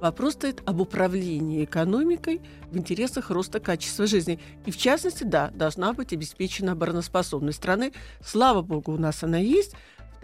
Вопрос 0.00 0.34
стоит 0.34 0.62
об 0.66 0.80
управлении 0.80 1.64
экономикой 1.64 2.42
в 2.70 2.76
интересах 2.76 3.30
роста 3.30 3.58
качества 3.58 4.06
жизни. 4.06 4.38
И 4.66 4.70
в 4.70 4.76
частности, 4.76 5.24
да, 5.24 5.50
должна 5.54 5.92
быть 5.94 6.12
обеспечена 6.12 6.72
обороноспособность 6.72 7.58
страны. 7.58 7.92
Слава 8.22 8.60
богу, 8.60 8.92
у 8.92 8.98
нас 8.98 9.22
она 9.22 9.38
есть. 9.38 9.74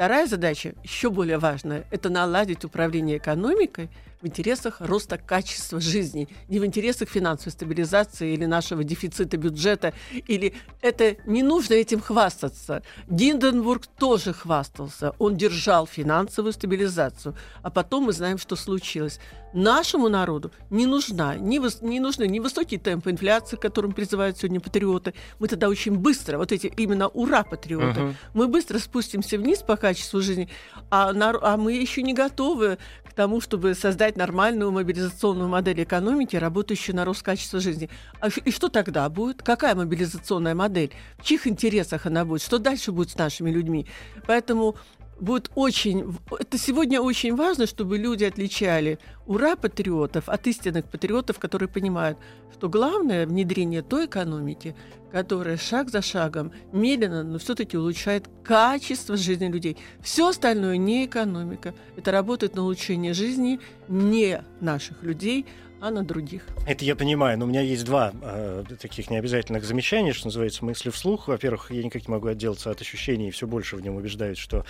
Вторая 0.00 0.24
задача, 0.26 0.72
еще 0.82 1.10
более 1.10 1.36
важная, 1.36 1.84
это 1.90 2.08
наладить 2.08 2.64
управление 2.64 3.18
экономикой– 3.18 3.90
в 4.22 4.26
интересах 4.26 4.80
роста 4.80 5.18
качества 5.18 5.80
жизни, 5.80 6.28
не 6.48 6.58
в 6.58 6.66
интересах 6.66 7.08
финансовой 7.08 7.52
стабилизации 7.52 8.34
или 8.34 8.44
нашего 8.44 8.84
дефицита 8.84 9.36
бюджета, 9.36 9.94
или 10.26 10.54
это 10.82 11.16
не 11.26 11.42
нужно 11.42 11.74
этим 11.74 12.00
хвастаться. 12.00 12.82
Гинденбург 13.08 13.86
тоже 13.86 14.32
хвастался, 14.32 15.14
он 15.18 15.36
держал 15.36 15.86
финансовую 15.86 16.52
стабилизацию, 16.52 17.34
а 17.62 17.70
потом 17.70 18.04
мы 18.04 18.12
знаем, 18.12 18.38
что 18.38 18.56
случилось. 18.56 19.20
Нашему 19.52 20.08
народу 20.08 20.52
не 20.70 20.86
нужна, 20.86 21.34
не, 21.36 21.58
выс, 21.58 21.82
не 21.82 21.98
нужны 21.98 22.28
ни 22.28 22.38
высокие 22.38 22.78
темпы 22.78 23.10
инфляции, 23.10 23.56
к 23.56 23.60
которым 23.60 23.92
призывают 23.92 24.38
сегодня 24.38 24.60
патриоты. 24.60 25.12
Мы 25.40 25.48
тогда 25.48 25.68
очень 25.68 25.96
быстро, 25.96 26.38
вот 26.38 26.52
эти 26.52 26.68
именно 26.76 27.08
ура-патриоты, 27.08 28.00
uh-huh. 28.00 28.14
мы 28.34 28.46
быстро 28.46 28.78
спустимся 28.78 29.38
вниз 29.38 29.58
по 29.58 29.76
качеству 29.76 30.20
жизни, 30.20 30.48
а, 30.88 31.12
на, 31.12 31.34
а 31.42 31.56
мы 31.56 31.72
еще 31.72 32.02
не 32.02 32.14
готовы 32.14 32.78
к 33.10 33.12
тому, 33.12 33.40
чтобы 33.40 33.74
создать 33.74 34.09
нормальную 34.16 34.72
мобилизационную 34.72 35.48
модель 35.48 35.82
экономики, 35.82 36.36
работающую 36.36 36.94
на 36.96 37.04
рост 37.04 37.22
качества 37.22 37.60
жизни. 37.60 37.88
А, 38.20 38.28
и 38.28 38.50
что 38.50 38.68
тогда 38.68 39.08
будет? 39.08 39.42
Какая 39.42 39.74
мобилизационная 39.74 40.54
модель? 40.54 40.92
В 41.18 41.24
чьих 41.24 41.46
интересах 41.46 42.06
она 42.06 42.24
будет? 42.24 42.42
Что 42.42 42.58
дальше 42.58 42.92
будет 42.92 43.10
с 43.10 43.16
нашими 43.16 43.50
людьми? 43.50 43.86
Поэтому 44.26 44.76
будет 45.20 45.50
очень... 45.54 46.16
Это 46.38 46.58
сегодня 46.58 47.00
очень 47.00 47.34
важно, 47.34 47.66
чтобы 47.66 47.98
люди 47.98 48.24
отличали 48.24 48.98
ура-патриотов 49.26 50.28
от 50.28 50.46
истинных 50.46 50.86
патриотов, 50.86 51.38
которые 51.38 51.68
понимают, 51.68 52.18
что 52.52 52.68
главное 52.68 53.26
внедрение 53.26 53.82
той 53.82 54.06
экономики, 54.06 54.74
которая 55.12 55.56
шаг 55.56 55.90
за 55.90 56.02
шагом, 56.02 56.52
медленно, 56.72 57.22
но 57.22 57.38
все-таки 57.38 57.76
улучшает 57.76 58.28
качество 58.42 59.16
жизни 59.16 59.46
людей. 59.46 59.76
Все 60.02 60.28
остальное 60.28 60.76
не 60.76 61.06
экономика. 61.06 61.74
Это 61.96 62.12
работает 62.12 62.54
на 62.54 62.62
улучшение 62.62 63.14
жизни 63.14 63.60
не 63.88 64.42
наших 64.60 65.02
людей, 65.02 65.46
а 65.80 65.90
на 65.90 66.04
других. 66.04 66.46
Это 66.66 66.84
я 66.84 66.94
понимаю, 66.94 67.38
но 67.38 67.46
у 67.46 67.48
меня 67.48 67.60
есть 67.62 67.84
два 67.84 68.12
э, 68.22 68.64
таких 68.80 69.10
необязательных 69.10 69.64
замечания, 69.64 70.12
что 70.12 70.26
называется, 70.26 70.64
мысли 70.64 70.90
вслух. 70.90 71.28
Во-первых, 71.28 71.70
я 71.70 71.82
никак 71.82 72.06
не 72.06 72.12
могу 72.12 72.28
отделаться 72.28 72.70
от 72.70 72.80
ощущений, 72.80 73.28
и 73.28 73.30
все 73.30 73.46
больше 73.46 73.76
в 73.76 73.80
нем 73.80 73.96
убеждают, 73.96 74.38
что 74.38 74.64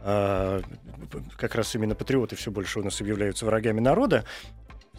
э, 0.00 0.62
как 1.36 1.54
раз 1.54 1.74
именно 1.74 1.94
патриоты 1.94 2.36
все 2.36 2.50
больше 2.50 2.80
у 2.80 2.82
нас 2.82 3.00
объявляются 3.00 3.46
врагами 3.46 3.80
народа. 3.80 4.24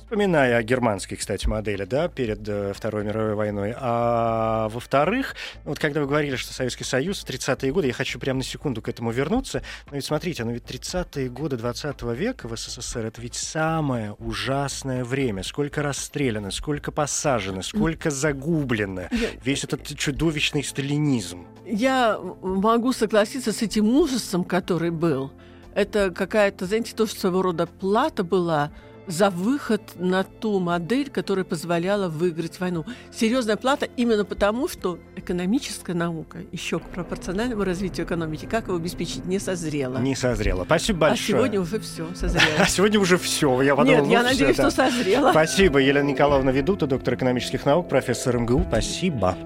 Вспоминая 0.08 0.56
о 0.56 0.64
германской, 0.64 1.18
кстати, 1.18 1.48
модели, 1.48 1.84
да, 1.84 2.08
перед 2.08 2.40
э, 2.48 2.72
Второй 2.74 3.04
мировой 3.04 3.36
войной. 3.36 3.74
А 3.76 4.70
во-вторых, 4.70 5.36
вот 5.66 5.80
когда 5.80 6.00
вы 6.00 6.08
говорили, 6.08 6.38
что 6.38 6.54
Советский 6.54 6.86
Союз 6.86 7.20
в 7.22 7.28
30-е 7.28 7.74
годы, 7.74 7.88
я 7.88 7.94
хочу 7.94 8.18
прямо 8.18 8.38
на 8.38 8.46
секунду 8.46 8.82
к 8.82 8.88
этому 8.88 9.12
вернуться, 9.12 9.64
но 9.90 9.98
ведь 9.98 10.06
смотрите, 10.06 10.46
ну 10.46 10.52
ведь 10.52 10.64
30-е 10.64 11.28
годы 11.28 11.58
20 11.58 12.04
века 12.04 12.48
в 12.48 12.56
СССР 12.56 13.08
это 13.08 13.22
ведь 13.22 13.36
самое 13.36 14.14
ужасное 14.14 15.04
время. 15.04 15.44
Сколько 15.44 15.84
расстреляно, 15.84 16.52
сколько 16.52 16.94
посажено, 16.94 17.62
сколько 17.62 18.10
загублено. 18.10 19.10
Весь 19.44 19.66
этот 19.66 19.86
чудовищный 19.98 20.64
сталинизм. 20.64 21.46
Я 21.66 22.18
могу 22.42 22.94
согласиться 22.94 23.52
с 23.52 23.62
этим 23.62 23.90
ужасом, 23.90 24.46
который 24.46 24.90
был. 24.90 25.34
Это 25.76 26.12
какая-то, 26.12 26.66
знаете, 26.66 26.96
тоже 26.96 27.12
своего 27.12 27.42
рода 27.42 27.68
плата 27.68 28.24
была 28.24 28.72
за 29.08 29.30
выход 29.30 29.82
на 29.96 30.24
ту 30.24 30.60
модель, 30.60 31.10
которая 31.10 31.46
позволяла 31.46 32.10
выиграть 32.10 32.60
войну. 32.60 32.86
Серьезная 33.12 33.56
плата 33.56 33.88
именно 33.96 34.26
потому, 34.26 34.68
что 34.68 35.00
экономическая 35.16 35.94
наука 35.94 36.40
еще 36.52 36.80
к 36.80 36.84
пропорциональному 36.84 37.64
развитию 37.64 38.06
экономики, 38.06 38.46
как 38.46 38.68
его 38.68 38.78
обеспечить, 38.78 39.26
не 39.26 39.40
созрела. 39.40 39.98
Не 40.00 40.16
созрела. 40.16 40.66
Спасибо 40.66 41.08
а 41.08 41.10
большое. 41.12 41.28
А 41.38 41.40
сегодня 41.40 41.62
уже 41.62 41.80
все 41.80 42.08
созрело. 42.16 42.60
А 42.60 42.66
сегодня 42.66 43.00
уже 43.00 43.18
все. 43.18 43.62
Я 43.62 43.76
подумал, 43.76 44.06
Нет, 44.06 44.06
ну, 44.06 44.12
я 44.12 44.20
все, 44.20 44.30
надеюсь, 44.30 44.58
да. 44.58 44.70
что 44.70 44.84
созрела. 44.84 45.32
Спасибо, 45.32 45.80
Елена 45.80 46.08
Николаевна 46.08 46.52
Ведута, 46.52 46.88
доктор 46.88 47.16
экономических 47.16 47.66
наук, 47.66 47.90
профессор 47.90 48.38
МГУ. 48.38 48.66
Спасибо. 48.68 49.38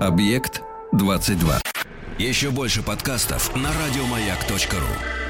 Объект 0.00 0.62
22. 0.92 1.60
Еще 2.18 2.50
больше 2.50 2.82
подкастов 2.82 3.54
на 3.54 3.70
радиомаяк.ру. 3.72 5.27